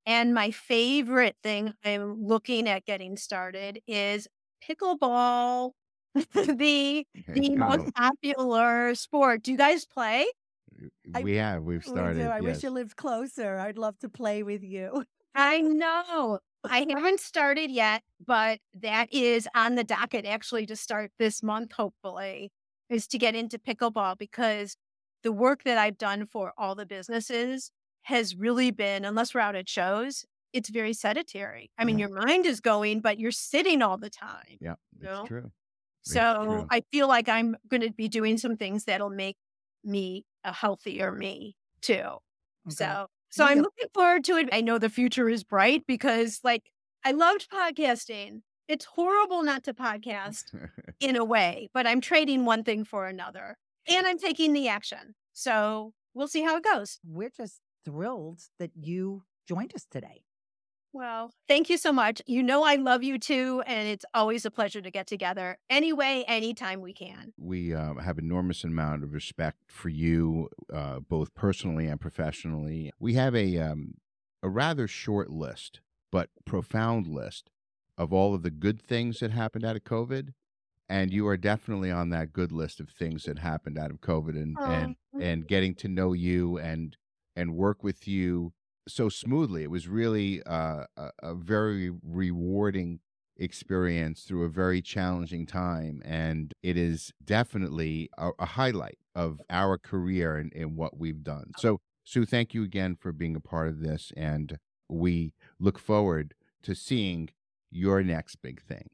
And 0.06 0.34
my 0.34 0.50
favorite 0.50 1.36
thing 1.42 1.74
I'm 1.84 2.26
looking 2.26 2.68
at 2.68 2.86
getting 2.86 3.16
started 3.16 3.80
is 3.86 4.26
pickleball, 4.66 5.72
the 6.14 7.06
the 7.28 7.56
most 7.56 7.94
popular 7.94 8.94
sport. 8.94 9.42
Do 9.42 9.52
you 9.52 9.58
guys 9.58 9.86
play? 9.86 10.26
We 11.22 11.36
have. 11.36 11.62
We've 11.62 11.84
started. 11.84 12.18
We 12.18 12.24
I 12.24 12.36
yes. 12.36 12.42
wish 12.42 12.62
you 12.62 12.70
lived 12.70 12.96
closer. 12.96 13.58
I'd 13.58 13.78
love 13.78 13.98
to 14.00 14.08
play 14.08 14.42
with 14.42 14.62
you. 14.62 15.04
I 15.34 15.60
know. 15.60 16.40
I 16.64 16.86
haven't 16.88 17.20
started 17.20 17.70
yet, 17.70 18.02
but 18.24 18.60
that 18.74 19.12
is 19.12 19.48
on 19.54 19.76
the 19.76 19.84
docket 19.84 20.26
actually 20.26 20.66
to 20.66 20.76
start 20.76 21.10
this 21.18 21.42
month, 21.42 21.72
hopefully, 21.72 22.52
is 22.88 23.06
to 23.08 23.18
get 23.18 23.34
into 23.34 23.58
pickleball 23.58 24.18
because 24.18 24.76
the 25.22 25.32
work 25.32 25.62
that 25.64 25.78
I've 25.78 25.98
done 25.98 26.26
for 26.26 26.52
all 26.58 26.74
the 26.74 26.86
businesses 26.86 27.70
has 28.02 28.34
really 28.36 28.70
been, 28.70 29.04
unless 29.04 29.34
we're 29.34 29.40
out 29.40 29.54
at 29.56 29.68
shows, 29.68 30.24
it's 30.52 30.68
very 30.70 30.92
sedentary. 30.92 31.70
I 31.78 31.84
mean, 31.84 31.98
Yeah. 31.98 32.06
your 32.08 32.20
mind 32.26 32.46
is 32.46 32.60
going, 32.60 33.00
but 33.00 33.18
you're 33.18 33.30
sitting 33.30 33.82
all 33.82 33.96
the 33.98 34.10
time. 34.10 34.58
Yeah, 34.60 34.74
you 34.98 35.04
know? 35.06 35.24
true. 35.24 35.52
It's 36.04 36.12
So 36.12 36.20
true. 36.42 36.66
I 36.70 36.82
feel 36.92 37.08
like 37.08 37.28
I'm 37.28 37.56
going 37.68 37.82
to 37.82 37.92
be 37.92 38.08
doing 38.08 38.38
some 38.38 38.56
things 38.56 38.84
that'll 38.84 39.10
make 39.10 39.36
me 39.84 40.24
a 40.44 40.52
healthier 40.52 41.12
me 41.12 41.56
too. 41.82 42.18
So, 42.68 43.06
so 43.30 43.44
Well, 43.44 43.52
I'm 43.52 43.62
looking 43.62 43.88
forward 43.94 44.24
to 44.24 44.36
it. 44.36 44.48
I 44.52 44.60
know 44.60 44.78
the 44.78 44.88
future 44.88 45.28
is 45.28 45.44
bright 45.44 45.84
because, 45.86 46.40
like, 46.44 46.70
I 47.04 47.12
loved 47.12 47.48
podcasting. 47.50 48.42
It's 48.68 48.84
horrible 48.84 49.42
not 49.42 49.64
to 49.64 49.74
podcast 49.74 50.44
in 51.00 51.16
a 51.16 51.24
way, 51.24 51.70
but 51.72 51.86
I'm 51.86 52.00
trading 52.00 52.44
one 52.44 52.62
thing 52.62 52.84
for 52.84 53.06
another 53.06 53.56
and 53.88 54.06
I'm 54.06 54.18
taking 54.18 54.52
the 54.52 54.68
action. 54.68 55.14
So 55.32 55.92
we'll 56.14 56.28
see 56.28 56.42
how 56.42 56.56
it 56.56 56.64
goes. 56.64 56.98
We're 57.04 57.30
just 57.30 57.60
thrilled 57.84 58.40
that 58.58 58.70
you 58.74 59.24
joined 59.48 59.74
us 59.74 59.86
today. 59.90 60.22
Well, 60.92 61.32
thank 61.46 61.70
you 61.70 61.78
so 61.78 61.92
much. 61.92 62.20
You 62.26 62.42
know, 62.42 62.64
I 62.64 62.74
love 62.74 63.02
you 63.02 63.18
too. 63.18 63.62
And 63.66 63.88
it's 63.88 64.04
always 64.12 64.44
a 64.44 64.50
pleasure 64.50 64.80
to 64.80 64.90
get 64.90 65.06
together 65.06 65.58
anyway, 65.68 66.24
anytime 66.26 66.80
we 66.80 66.92
can. 66.92 67.32
we 67.38 67.74
uh, 67.74 67.94
have 67.94 68.18
enormous 68.18 68.64
amount 68.64 69.04
of 69.04 69.12
respect 69.12 69.58
for 69.68 69.88
you, 69.88 70.48
uh, 70.72 71.00
both 71.00 71.34
personally 71.34 71.86
and 71.86 72.00
professionally. 72.00 72.92
We 72.98 73.14
have 73.14 73.34
a 73.36 73.58
um, 73.58 73.94
a 74.42 74.48
rather 74.48 74.88
short 74.88 75.30
list, 75.30 75.80
but 76.10 76.30
profound 76.44 77.06
list 77.06 77.50
of 77.96 78.12
all 78.12 78.34
of 78.34 78.42
the 78.42 78.50
good 78.50 78.80
things 78.80 79.20
that 79.20 79.30
happened 79.30 79.64
out 79.64 79.76
of 79.76 79.84
COVID, 79.84 80.32
and 80.88 81.12
you 81.12 81.26
are 81.28 81.36
definitely 81.36 81.90
on 81.90 82.10
that 82.10 82.32
good 82.32 82.50
list 82.50 82.80
of 82.80 82.88
things 82.90 83.24
that 83.24 83.38
happened 83.38 83.78
out 83.78 83.90
of 83.90 84.00
COVID, 84.00 84.30
and 84.30 84.56
and 84.58 84.96
and 85.20 85.46
getting 85.46 85.74
to 85.76 85.88
know 85.88 86.14
you 86.14 86.58
and 86.58 86.96
and 87.36 87.54
work 87.54 87.84
with 87.84 88.08
you 88.08 88.52
so 88.88 89.08
smoothly. 89.08 89.62
It 89.62 89.70
was 89.70 89.88
really 89.88 90.42
uh, 90.44 90.84
a, 90.96 91.10
a 91.22 91.34
very 91.34 91.90
rewarding 92.02 93.00
experience 93.36 94.22
through 94.22 94.44
a 94.44 94.50
very 94.50 94.82
challenging 94.82 95.46
time. 95.46 96.02
And 96.04 96.52
it 96.62 96.76
is 96.76 97.12
definitely 97.24 98.10
a, 98.18 98.30
a 98.38 98.46
highlight 98.46 98.98
of 99.14 99.40
our 99.48 99.78
career 99.78 100.36
and, 100.36 100.52
and 100.54 100.76
what 100.76 100.98
we've 100.98 101.22
done. 101.22 101.52
So, 101.58 101.80
Sue, 102.04 102.26
thank 102.26 102.54
you 102.54 102.62
again 102.62 102.96
for 103.00 103.12
being 103.12 103.36
a 103.36 103.40
part 103.40 103.68
of 103.68 103.80
this. 103.80 104.12
And 104.16 104.58
we 104.88 105.32
look 105.58 105.78
forward 105.78 106.34
to 106.62 106.74
seeing 106.74 107.30
your 107.70 108.02
next 108.02 108.36
big 108.36 108.62
thing. 108.62 108.90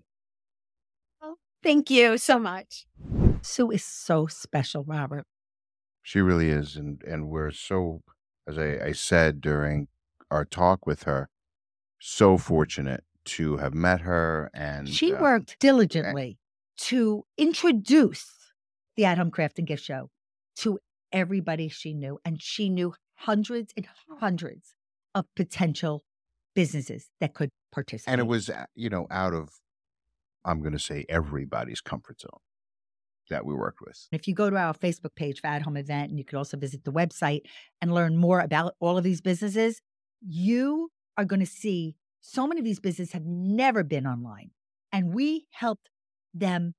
Oh, 1.22 1.36
thank 1.62 1.90
you 1.90 2.18
so 2.18 2.38
much. 2.38 2.86
Sue 3.42 3.70
is 3.70 3.84
so 3.84 4.26
special, 4.26 4.84
Robert. 4.84 5.24
She 6.02 6.20
really 6.20 6.50
is. 6.50 6.76
And, 6.76 7.02
and 7.02 7.28
we're 7.28 7.50
so, 7.50 8.02
as 8.46 8.58
I, 8.58 8.78
I 8.86 8.92
said 8.92 9.40
during 9.40 9.88
our 10.30 10.44
talk 10.44 10.86
with 10.86 11.04
her, 11.04 11.28
so 11.98 12.38
fortunate 12.38 13.04
to 13.26 13.56
have 13.56 13.74
met 13.74 14.00
her. 14.02 14.50
And 14.54 14.88
She 14.88 15.12
uh, 15.14 15.20
worked 15.20 15.58
diligently 15.58 16.38
to 16.78 17.24
introduce 17.36 18.30
the 18.96 19.04
At 19.04 19.18
Home 19.18 19.30
Craft 19.30 19.58
and 19.58 19.66
Gift 19.66 19.84
Show 19.84 20.10
to 20.56 20.78
everybody 21.12 21.68
she 21.68 21.92
knew. 21.94 22.18
And 22.24 22.40
she 22.40 22.68
knew 22.68 22.94
hundreds 23.14 23.72
and 23.76 23.86
hundreds 24.20 24.74
of 25.14 25.24
potential 25.34 26.04
businesses 26.54 27.10
that 27.20 27.34
could 27.34 27.50
participate. 27.72 28.12
and 28.12 28.20
it 28.20 28.26
was 28.26 28.48
uh, 28.48 28.64
you 28.74 28.88
know 28.88 29.06
out 29.10 29.34
of 29.34 29.50
i'm 30.46 30.60
going 30.60 30.72
to 30.72 30.78
say 30.78 31.04
everybody's 31.08 31.82
comfort 31.82 32.18
zone 32.20 32.40
that 33.30 33.44
we 33.46 33.54
worked 33.54 33.80
with 33.80 34.08
If 34.12 34.26
you 34.28 34.34
go 34.34 34.50
to 34.50 34.56
our 34.56 34.74
Facebook 34.74 35.14
page 35.16 35.40
for 35.40 35.48
At 35.48 35.62
Home 35.62 35.76
Event, 35.76 36.10
and 36.10 36.18
you 36.18 36.24
could 36.24 36.36
also 36.36 36.56
visit 36.56 36.84
the 36.84 36.92
website 36.92 37.42
and 37.80 37.92
learn 37.94 38.16
more 38.16 38.40
about 38.40 38.74
all 38.80 38.96
of 38.98 39.04
these 39.04 39.20
businesses, 39.20 39.80
you 40.20 40.90
are 41.16 41.24
going 41.24 41.40
to 41.40 41.46
see 41.46 41.96
so 42.20 42.46
many 42.46 42.60
of 42.60 42.64
these 42.64 42.80
businesses 42.80 43.12
have 43.12 43.24
never 43.24 43.84
been 43.84 44.06
online. 44.06 44.50
And 44.92 45.14
we 45.14 45.46
helped 45.50 45.90
them 46.34 46.74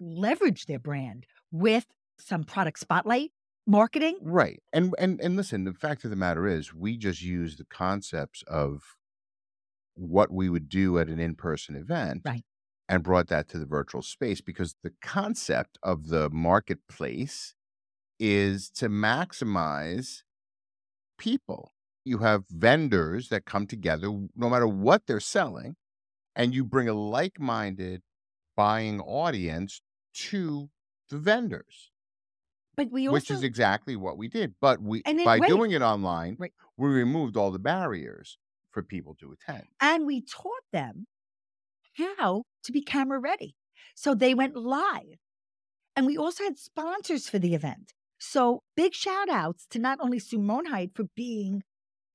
leverage 0.00 0.66
their 0.66 0.78
brand 0.78 1.26
with 1.52 1.86
some 2.18 2.44
product 2.44 2.78
spotlight 2.78 3.30
marketing. 3.66 4.18
right 4.22 4.60
and 4.72 4.94
and 4.98 5.20
and 5.20 5.36
listen 5.36 5.64
the 5.64 5.72
fact 5.72 6.02
of 6.04 6.10
the 6.10 6.16
matter 6.16 6.46
is 6.46 6.74
we 6.74 6.96
just 6.96 7.22
use 7.22 7.56
the 7.56 7.64
concepts 7.66 8.42
of 8.48 8.82
what 9.94 10.32
we 10.32 10.48
would 10.48 10.68
do 10.68 10.98
at 10.98 11.08
an 11.08 11.20
in-person 11.20 11.76
event 11.76 12.22
Right. 12.24 12.42
And 12.90 13.04
brought 13.04 13.28
that 13.28 13.48
to 13.48 13.58
the 13.58 13.64
virtual 13.66 14.02
space 14.02 14.40
because 14.40 14.74
the 14.82 14.92
concept 15.00 15.78
of 15.80 16.08
the 16.08 16.28
marketplace 16.30 17.54
is 18.18 18.68
to 18.68 18.88
maximize 18.88 20.22
people. 21.16 21.72
You 22.04 22.18
have 22.18 22.44
vendors 22.50 23.28
that 23.28 23.44
come 23.44 23.68
together 23.68 24.08
no 24.34 24.50
matter 24.50 24.66
what 24.66 25.02
they're 25.06 25.20
selling, 25.20 25.76
and 26.34 26.52
you 26.52 26.64
bring 26.64 26.88
a 26.88 26.92
like 26.94 27.38
minded 27.38 28.02
buying 28.56 29.00
audience 29.00 29.82
to 30.14 30.68
the 31.10 31.18
vendors, 31.18 31.90
But 32.76 32.90
we 32.90 33.06
also 33.06 33.12
which 33.14 33.30
is 33.30 33.42
exactly 33.44 33.94
what 33.94 34.18
we 34.18 34.26
did. 34.28 34.54
But 34.60 34.82
we, 34.82 35.02
then- 35.04 35.24
by 35.24 35.38
wait. 35.38 35.48
doing 35.48 35.70
it 35.70 35.82
online, 35.82 36.36
Right. 36.40 36.52
we 36.76 36.88
removed 36.88 37.36
all 37.36 37.50
the 37.52 37.58
barriers 37.60 38.36
for 38.72 38.82
people 38.82 39.14
to 39.20 39.32
attend. 39.32 39.64
and 39.80 40.06
we 40.06 40.20
taught 40.22 40.64
them 40.72 41.06
how 41.94 42.44
to 42.64 42.72
be 42.72 42.82
camera 42.82 43.18
ready. 43.18 43.54
So 43.94 44.14
they 44.14 44.34
went 44.34 44.56
live. 44.56 45.18
And 45.96 46.06
we 46.06 46.16
also 46.16 46.44
had 46.44 46.58
sponsors 46.58 47.28
for 47.28 47.38
the 47.38 47.54
event. 47.54 47.92
So 48.18 48.62
big 48.76 48.94
shout 48.94 49.28
outs 49.28 49.66
to 49.70 49.78
not 49.78 49.98
only 50.00 50.18
Sue 50.18 50.38
Monhait 50.38 50.94
for 50.94 51.04
being 51.16 51.62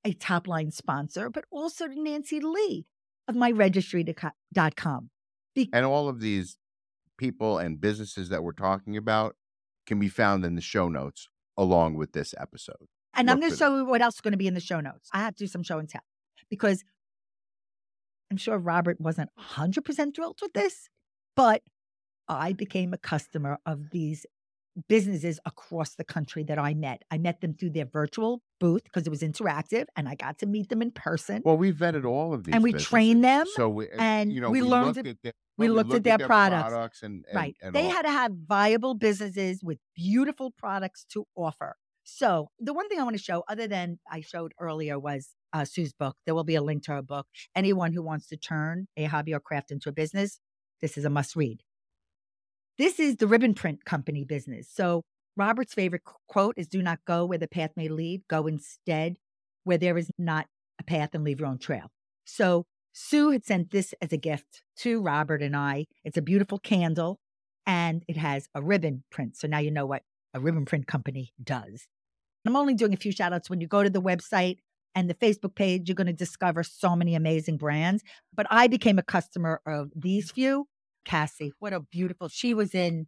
a 0.04 0.14
top 0.14 0.48
line 0.48 0.72
sponsor, 0.72 1.30
but 1.30 1.46
also 1.52 1.88
to 1.88 2.00
Nancy 2.00 2.40
Lee 2.40 2.86
of 3.28 3.36
myregistry.com. 3.36 5.10
And 5.74 5.86
all 5.86 6.10
of 6.10 6.20
these 6.20 6.58
people 7.18 7.58
and 7.58 7.80
businesses 7.82 8.30
that 8.30 8.44
we're 8.44 8.54
talking 8.54 8.98
about 8.98 9.36
can 9.88 10.00
be 10.00 10.10
found 10.10 10.46
in 10.46 10.56
the 10.56 10.62
show 10.62 10.90
notes 10.90 11.28
along 11.58 11.96
with 11.96 12.12
this 12.12 12.34
episode. 12.40 12.88
And 13.16 13.30
I'm 13.30 13.40
going 13.40 13.52
to 13.52 13.58
show 13.58 13.78
you 13.78 13.86
what 13.86 14.02
else 14.02 14.16
is 14.16 14.22
going 14.22 14.34
to 14.34 14.38
be 14.38 14.48
in 14.48 14.54
the 14.54 14.60
show 14.60 14.82
notes. 14.82 15.10
I 15.14 15.20
have 15.20 15.36
to 15.36 15.44
do 15.44 15.48
some 15.48 15.64
show 15.64 15.80
and 15.80 15.88
tell 15.88 16.04
because 16.50 16.84
I'm 18.32 18.38
sure 18.38 18.58
Robert 18.58 19.00
wasn't 19.00 19.30
100% 19.40 20.16
thrilled 20.16 20.40
with 20.42 20.54
this, 20.54 20.90
but 21.36 21.62
I 22.28 22.54
became 22.54 22.94
a 22.94 22.98
customer 22.98 23.60
of 23.66 23.92
these 23.92 24.26
businesses 24.90 25.40
across 25.46 25.96
the 25.96 26.04
country 26.04 26.44
that 26.44 26.60
I 26.60 26.74
met. 26.74 27.04
I 27.10 27.18
met 27.18 27.40
them 27.40 27.54
through 27.54 27.70
their 27.70 27.86
virtual 27.86 28.42
booth 28.60 28.84
because 28.84 29.08
it 29.08 29.10
was 29.10 29.22
interactive 29.22 29.86
and 29.96 30.10
I 30.10 30.16
got 30.16 30.40
to 30.40 30.46
meet 30.46 30.68
them 30.70 30.82
in 30.82 30.92
person. 30.92 31.42
Well, 31.46 31.56
we 31.56 31.72
vetted 31.72 32.04
all 32.04 32.34
of 32.34 32.44
these, 32.44 32.54
And 32.56 32.62
we 32.64 32.72
businesses. 32.72 32.90
trained 32.90 33.24
them, 33.24 33.46
So 33.56 33.70
we, 33.70 33.86
uh, 33.90 33.96
and 34.00 34.34
you 34.34 34.42
know, 34.42 34.50
we 34.50 34.62
learned 34.62 34.88
looked 34.98 34.98
it- 35.00 35.08
at 35.08 35.18
their, 35.24 35.32
we 35.58 35.68
well, 35.68 35.76
looked 35.78 35.94
at 35.94 36.04
their 36.04 36.18
products. 36.18 37.04
and, 37.04 37.24
and 37.30 37.36
right. 37.36 37.56
and 37.62 37.74
they 37.74 37.86
all. 37.86 37.92
had 37.92 38.02
to 38.02 38.12
have 38.12 38.32
viable 38.46 38.96
businesses 38.96 39.64
with 39.64 39.78
beautiful 39.96 40.52
products 40.52 41.06
to 41.14 41.26
offer. 41.38 41.78
So, 42.04 42.50
the 42.60 42.74
one 42.74 42.90
thing 42.90 43.00
I 43.00 43.04
want 43.04 43.16
to 43.18 43.24
show, 43.24 43.44
other 43.48 43.68
than 43.68 43.98
I 44.12 44.20
showed 44.22 44.54
earlier, 44.60 45.00
was 45.00 45.30
uh, 45.56 45.64
Sue's 45.64 45.94
book. 45.94 46.18
There 46.26 46.36
will 46.36 46.44
be 46.44 46.56
a 46.56 46.62
link 46.62 46.84
to 46.84 46.92
her 46.92 47.02
book. 47.02 47.28
Anyone 47.56 47.94
who 47.94 48.04
wants 48.04 48.28
to 48.28 48.38
turn 48.38 48.88
a 48.98 49.06
hobby 49.06 49.34
or 49.34 49.40
craft 49.40 49.72
into 49.72 49.88
a 49.88 49.94
business, 49.94 50.40
this 50.82 50.98
is 50.98 51.06
a 51.06 51.10
must 51.10 51.36
read. 51.36 51.62
This 52.78 53.00
is 53.00 53.16
the 53.16 53.28
ribbon 53.28 53.54
print 53.54 53.86
company 53.86 54.26
business. 54.26 54.68
So, 54.70 55.04
Robert's 55.38 55.74
favorite 55.74 56.04
quote 56.28 56.56
is 56.58 56.68
Do 56.68 56.82
not 56.82 57.00
go 57.06 57.26
where 57.26 57.38
the 57.38 57.48
path 57.48 57.72
may 57.78 57.88
lead, 57.88 58.24
go 58.30 58.48
instead 58.48 59.16
where 59.64 59.78
there 59.78 59.98
is 59.98 60.12
not 60.18 60.46
a 60.80 60.84
path 60.84 61.12
and 61.14 61.24
leave 61.24 61.40
your 61.40 61.48
own 61.48 61.58
trail. 61.58 61.90
So, 62.26 62.66
Sue 62.92 63.32
had 63.32 63.46
sent 63.46 63.72
this 63.72 63.94
as 64.02 64.12
a 64.12 64.18
gift 64.18 64.62
to 64.80 65.02
Robert 65.02 65.42
and 65.42 65.56
I. 65.56 65.86
It's 66.04 66.18
a 66.18 66.22
beautiful 66.22 66.60
candle 66.60 67.20
and 67.66 68.04
it 68.08 68.18
has 68.18 68.48
a 68.54 68.62
ribbon 68.62 69.04
print. 69.10 69.36
So 69.38 69.48
now 69.48 69.60
you 69.60 69.72
know 69.72 69.86
what 69.86 70.04
a 70.34 70.40
ribbon 70.40 70.66
print 70.66 70.88
company 70.88 71.34
does. 71.42 71.88
I'm 72.46 72.56
only 72.56 72.74
doing 72.74 72.94
a 72.94 72.98
few 72.98 73.12
shout 73.12 73.34
outs. 73.34 73.50
When 73.50 73.60
you 73.60 73.68
go 73.68 73.84
to 73.84 73.90
the 73.90 74.02
website 74.02 74.60
and 74.96 75.10
the 75.10 75.14
Facebook 75.14 75.56
page, 75.56 75.88
you're 75.88 75.96
going 75.96 76.08
to 76.08 76.14
discover 76.14 76.64
so 76.64 76.96
many 76.96 77.14
amazing 77.14 77.58
brands. 77.58 78.02
But 78.34 78.48
I 78.50 78.68
became 78.68 78.98
a 78.98 79.04
customer 79.04 79.62
of 79.66 79.92
these 79.96 80.32
few. 80.32 80.68
Cassie, 81.04 81.54
what 81.60 81.74
a 81.74 81.82
beautiful, 81.82 82.30
she 82.30 82.56
was 82.56 82.74
in 82.74 83.06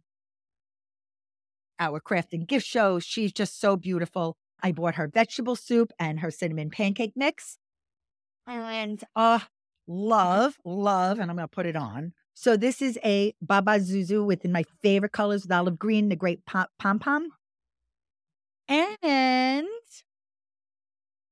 our 1.80 1.98
craft 1.98 2.32
and 2.32 2.46
gift 2.46 2.66
show. 2.66 3.00
She's 3.00 3.32
just 3.32 3.60
so 3.60 3.76
beautiful. 3.76 4.36
I 4.62 4.72
bought 4.72 4.96
her 4.96 5.08
vegetable 5.12 5.56
soup 5.56 5.90
and 5.98 6.20
her 6.20 6.30
cinnamon 6.30 6.70
pancake 6.70 7.12
mix. 7.16 7.58
And 8.46 9.02
uh, 9.16 9.40
love, 9.86 10.56
love, 10.64 11.18
and 11.18 11.30
I'm 11.30 11.36
going 11.36 11.48
to 11.48 11.54
put 11.54 11.66
it 11.66 11.76
on. 11.76 12.12
So 12.34 12.56
this 12.56 12.80
is 12.80 12.98
a 13.04 13.34
Baba 13.42 13.80
Zuzu 13.80 14.24
within 14.24 14.52
my 14.52 14.64
favorite 14.80 15.12
colors 15.12 15.42
with 15.42 15.52
olive 15.52 15.78
green, 15.78 16.08
the 16.08 16.16
great 16.16 16.46
pom 16.46 16.98
pom. 16.98 17.30
And 18.68 19.66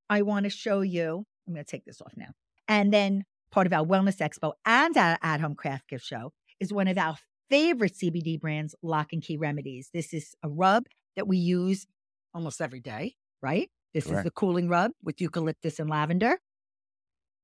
I 0.09 0.21
want 0.21 0.45
to 0.45 0.49
show 0.49 0.81
you, 0.81 1.25
I'm 1.47 1.53
going 1.53 1.65
to 1.65 1.69
take 1.69 1.85
this 1.85 2.01
off 2.01 2.13
now. 2.15 2.31
And 2.67 2.93
then 2.93 3.23
part 3.51 3.67
of 3.67 3.73
our 3.73 3.85
Wellness 3.85 4.17
Expo 4.17 4.53
and 4.65 4.95
our 4.97 5.17
at 5.21 5.41
home 5.41 5.55
craft 5.55 5.89
gift 5.89 6.05
show 6.05 6.31
is 6.59 6.73
one 6.73 6.87
of 6.87 6.97
our 6.97 7.17
favorite 7.49 7.93
CBD 7.93 8.39
brands, 8.39 8.75
Lock 8.81 9.13
and 9.13 9.21
Key 9.21 9.37
Remedies. 9.37 9.89
This 9.93 10.13
is 10.13 10.35
a 10.43 10.49
rub 10.49 10.85
that 11.15 11.27
we 11.27 11.37
use 11.37 11.87
almost 12.33 12.61
every 12.61 12.79
day, 12.79 13.15
right? 13.41 13.69
This 13.93 14.05
is 14.07 14.23
the 14.23 14.31
cooling 14.31 14.69
rub 14.69 14.91
with 15.03 15.19
eucalyptus 15.21 15.79
and 15.79 15.89
lavender. 15.89 16.37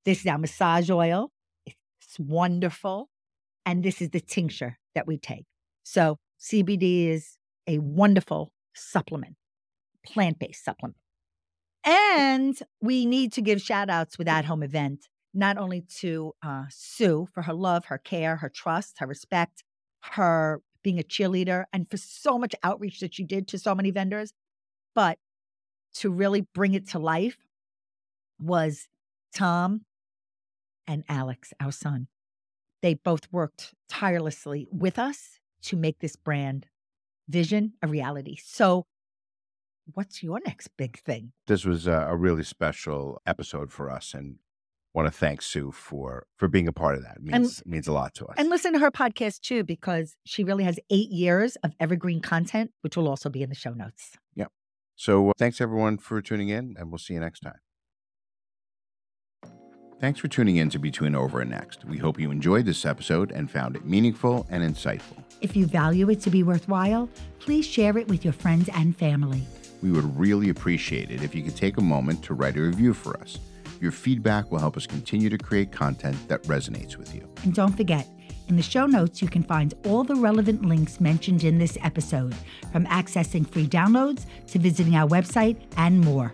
This 0.05 0.19
is 0.19 0.27
our 0.27 0.37
massage 0.37 0.89
oil. 0.89 1.31
It's 1.65 2.19
wonderful. 2.19 3.09
And 3.65 3.81
this 3.81 4.01
is 4.01 4.09
the 4.09 4.19
tincture 4.19 4.77
that 4.93 5.07
we 5.07 5.17
take. 5.17 5.45
So 5.83 6.17
CBD 6.39 7.07
is 7.07 7.37
a 7.65 7.79
wonderful 7.79 8.51
supplement, 8.75 9.35
plant 10.05 10.37
based 10.37 10.63
supplement. 10.63 10.97
And 11.83 12.57
we 12.81 13.05
need 13.05 13.33
to 13.33 13.41
give 13.41 13.61
shout 13.61 13.89
outs 13.89 14.17
with 14.17 14.27
that 14.27 14.45
home 14.45 14.63
event, 14.63 15.07
not 15.33 15.57
only 15.57 15.81
to 15.99 16.33
uh, 16.41 16.63
Sue 16.69 17.27
for 17.33 17.41
her 17.43 17.53
love, 17.53 17.85
her 17.85 17.97
care, 17.97 18.37
her 18.37 18.49
trust, 18.49 18.99
her 18.99 19.07
respect, 19.07 19.63
her 20.01 20.61
being 20.83 20.99
a 20.99 21.03
cheerleader, 21.03 21.65
and 21.73 21.89
for 21.89 21.97
so 21.97 22.37
much 22.37 22.55
outreach 22.63 22.99
that 22.99 23.13
she 23.13 23.23
did 23.23 23.47
to 23.49 23.57
so 23.57 23.73
many 23.73 23.91
vendors, 23.91 24.33
but 24.95 25.17
to 25.95 26.09
really 26.09 26.41
bring 26.53 26.73
it 26.73 26.87
to 26.89 26.99
life 26.99 27.37
was 28.39 28.87
Tom 29.33 29.81
and 30.87 31.03
Alex, 31.07 31.53
our 31.59 31.71
son. 31.71 32.07
They 32.81 32.95
both 32.95 33.31
worked 33.31 33.73
tirelessly 33.87 34.67
with 34.71 34.99
us 34.99 35.39
to 35.63 35.77
make 35.77 35.99
this 35.99 36.15
brand 36.15 36.67
vision 37.29 37.73
a 37.81 37.87
reality. 37.87 38.37
So, 38.43 38.85
what's 39.93 40.23
your 40.23 40.39
next 40.45 40.69
big 40.77 40.99
thing? 40.99 41.31
this 41.47 41.65
was 41.65 41.87
a, 41.87 42.07
a 42.09 42.15
really 42.15 42.43
special 42.43 43.21
episode 43.25 43.71
for 43.71 43.89
us, 43.91 44.13
and 44.13 44.37
want 44.93 45.07
to 45.07 45.11
thank 45.11 45.41
Sue 45.41 45.71
for 45.71 46.25
for 46.37 46.47
being 46.47 46.67
a 46.67 46.71
part 46.73 46.95
of 46.95 47.01
that. 47.03 47.17
It 47.17 47.23
And- 47.33 47.43
means 47.43 47.63
means 47.65 47.87
a 47.87 47.93
lot 47.93 48.13
to 48.15 48.25
us. 48.27 48.35
And 48.37 48.49
listen 48.49 48.73
to 48.73 48.79
her 48.79 48.91
podcast 48.91 49.41
too, 49.41 49.63
because 49.63 50.15
she 50.25 50.43
really 50.43 50.63
has 50.63 50.79
eight 50.89 51.09
years 51.09 51.55
of 51.57 51.73
evergreen 51.79 52.21
content, 52.21 52.71
which 52.81 52.95
will 52.95 53.07
also 53.07 53.29
be 53.29 53.41
in 53.43 53.49
the 53.49 53.55
show 53.55 53.73
notes. 53.73 54.11
Yep. 54.35 54.51
So 54.95 55.29
uh, 55.29 55.33
thanks 55.37 55.59
everyone 55.59 55.97
for 55.97 56.21
tuning 56.21 56.49
in, 56.49 56.75
and 56.77 56.91
we'll 56.91 56.99
see 56.99 57.15
you 57.15 57.19
next 57.19 57.39
time. 57.41 57.59
Thanks 59.99 60.19
for 60.19 60.27
tuning 60.27 60.57
in 60.57 60.69
to 60.71 60.79
Between 60.79 61.15
Over 61.15 61.39
and 61.39 61.49
Next. 61.49 61.85
We 61.85 61.97
hope 61.97 62.19
you 62.19 62.29
enjoyed 62.29 62.65
this 62.65 62.85
episode 62.85 63.31
and 63.31 63.49
found 63.49 63.77
it 63.77 63.85
meaningful 63.85 64.45
and 64.49 64.61
insightful. 64.61 65.23
If 65.39 65.55
you 65.55 65.65
value 65.65 66.09
it 66.09 66.19
to 66.21 66.29
be 66.29 66.43
worthwhile, 66.43 67.09
please 67.39 67.65
share 67.65 67.97
it 67.97 68.09
with 68.09 68.25
your 68.25 68.33
friends 68.33 68.69
and 68.73 68.95
family. 68.97 69.43
We 69.83 69.91
would 69.91 70.17
really 70.17 70.47
appreciate 70.47 71.11
it 71.11 71.23
if 71.23 71.35
you 71.35 71.43
could 71.43 71.57
take 71.57 71.75
a 71.75 71.81
moment 71.81 72.23
to 72.23 72.33
write 72.33 72.55
a 72.55 72.61
review 72.61 72.93
for 72.93 73.19
us. 73.19 73.37
Your 73.81 73.91
feedback 73.91 74.49
will 74.49 74.59
help 74.59 74.77
us 74.77 74.87
continue 74.87 75.29
to 75.29 75.37
create 75.37 75.73
content 75.73 76.15
that 76.29 76.41
resonates 76.43 76.95
with 76.95 77.13
you. 77.13 77.27
And 77.43 77.53
don't 77.53 77.75
forget, 77.75 78.07
in 78.47 78.55
the 78.55 78.61
show 78.61 78.85
notes, 78.85 79.21
you 79.21 79.27
can 79.27 79.43
find 79.43 79.73
all 79.85 80.05
the 80.05 80.15
relevant 80.15 80.63
links 80.63 81.01
mentioned 81.01 81.43
in 81.43 81.57
this 81.57 81.77
episode, 81.81 82.33
from 82.71 82.85
accessing 82.85 83.45
free 83.45 83.67
downloads 83.67 84.25
to 84.47 84.57
visiting 84.57 84.95
our 84.95 85.05
website 85.05 85.57
and 85.75 85.99
more. 85.99 86.31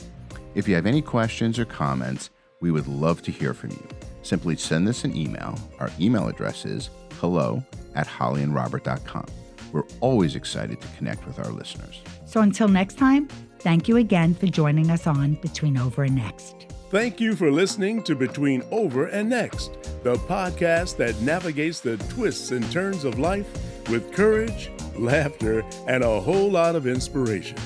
If 0.53 0.67
you 0.67 0.75
have 0.75 0.85
any 0.85 1.01
questions 1.01 1.57
or 1.57 1.65
comments, 1.65 2.29
we 2.61 2.69
would 2.69 2.87
love 2.87 3.23
to 3.23 3.31
hear 3.31 3.55
from 3.55 3.71
you. 3.71 3.87
Simply 4.21 4.57
send 4.57 4.87
us 4.87 5.05
an 5.05 5.17
email. 5.17 5.57
Our 5.79 5.89
email 5.99 6.27
address 6.27 6.65
is 6.65 6.91
hello 7.13 7.63
at 7.95 8.05
holliandrobert.com. 8.05 9.25
We're 9.71 9.83
always 10.01 10.35
excited 10.35 10.81
to 10.81 10.87
connect 10.97 11.25
with 11.25 11.39
our 11.39 11.51
listeners. 11.51 12.01
So 12.25 12.41
until 12.41 12.67
next 12.67 12.97
time, 12.97 13.27
thank 13.59 13.87
you 13.87 13.97
again 13.97 14.33
for 14.33 14.47
joining 14.47 14.89
us 14.91 15.07
on 15.07 15.35
Between 15.35 15.77
Over 15.77 16.03
and 16.03 16.15
Next. 16.15 16.67
Thank 16.89 17.19
you 17.19 17.35
for 17.35 17.51
listening 17.51 18.01
to 18.03 18.15
Between 18.15 18.63
Over 18.71 19.05
and 19.05 19.29
Next, 19.29 19.73
the 20.03 20.15
podcast 20.15 20.97
that 20.97 21.19
navigates 21.21 21.81
the 21.81 21.97
twists 21.97 22.51
and 22.51 22.69
turns 22.71 23.03
of 23.03 23.19
life 23.19 23.47
with 23.89 24.11
courage, 24.11 24.71
laughter, 24.95 25.63
and 25.87 26.03
a 26.03 26.19
whole 26.19 26.49
lot 26.49 26.75
of 26.75 26.87
inspiration. 26.87 27.57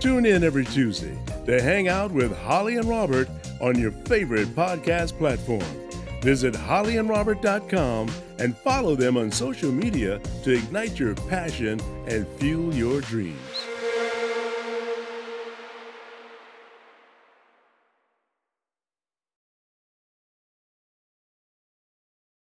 Tune 0.00 0.26
in 0.26 0.42
every 0.42 0.64
Tuesday 0.64 1.16
to 1.46 1.62
hang 1.62 1.88
out 1.88 2.10
with 2.10 2.36
Holli 2.36 2.78
and 2.78 2.88
Robert 2.88 3.28
on 3.60 3.78
your 3.78 3.92
favorite 3.92 4.48
podcast 4.48 5.16
platform. 5.18 5.83
Visit 6.24 6.54
holliandrobert.com 6.54 8.10
and 8.38 8.56
follow 8.56 8.96
them 8.96 9.18
on 9.18 9.30
social 9.30 9.70
media 9.70 10.18
to 10.42 10.52
ignite 10.52 10.98
your 10.98 11.14
passion 11.14 11.78
and 12.08 12.26
fuel 12.38 12.74
your 12.74 13.02
dreams. 13.02 13.53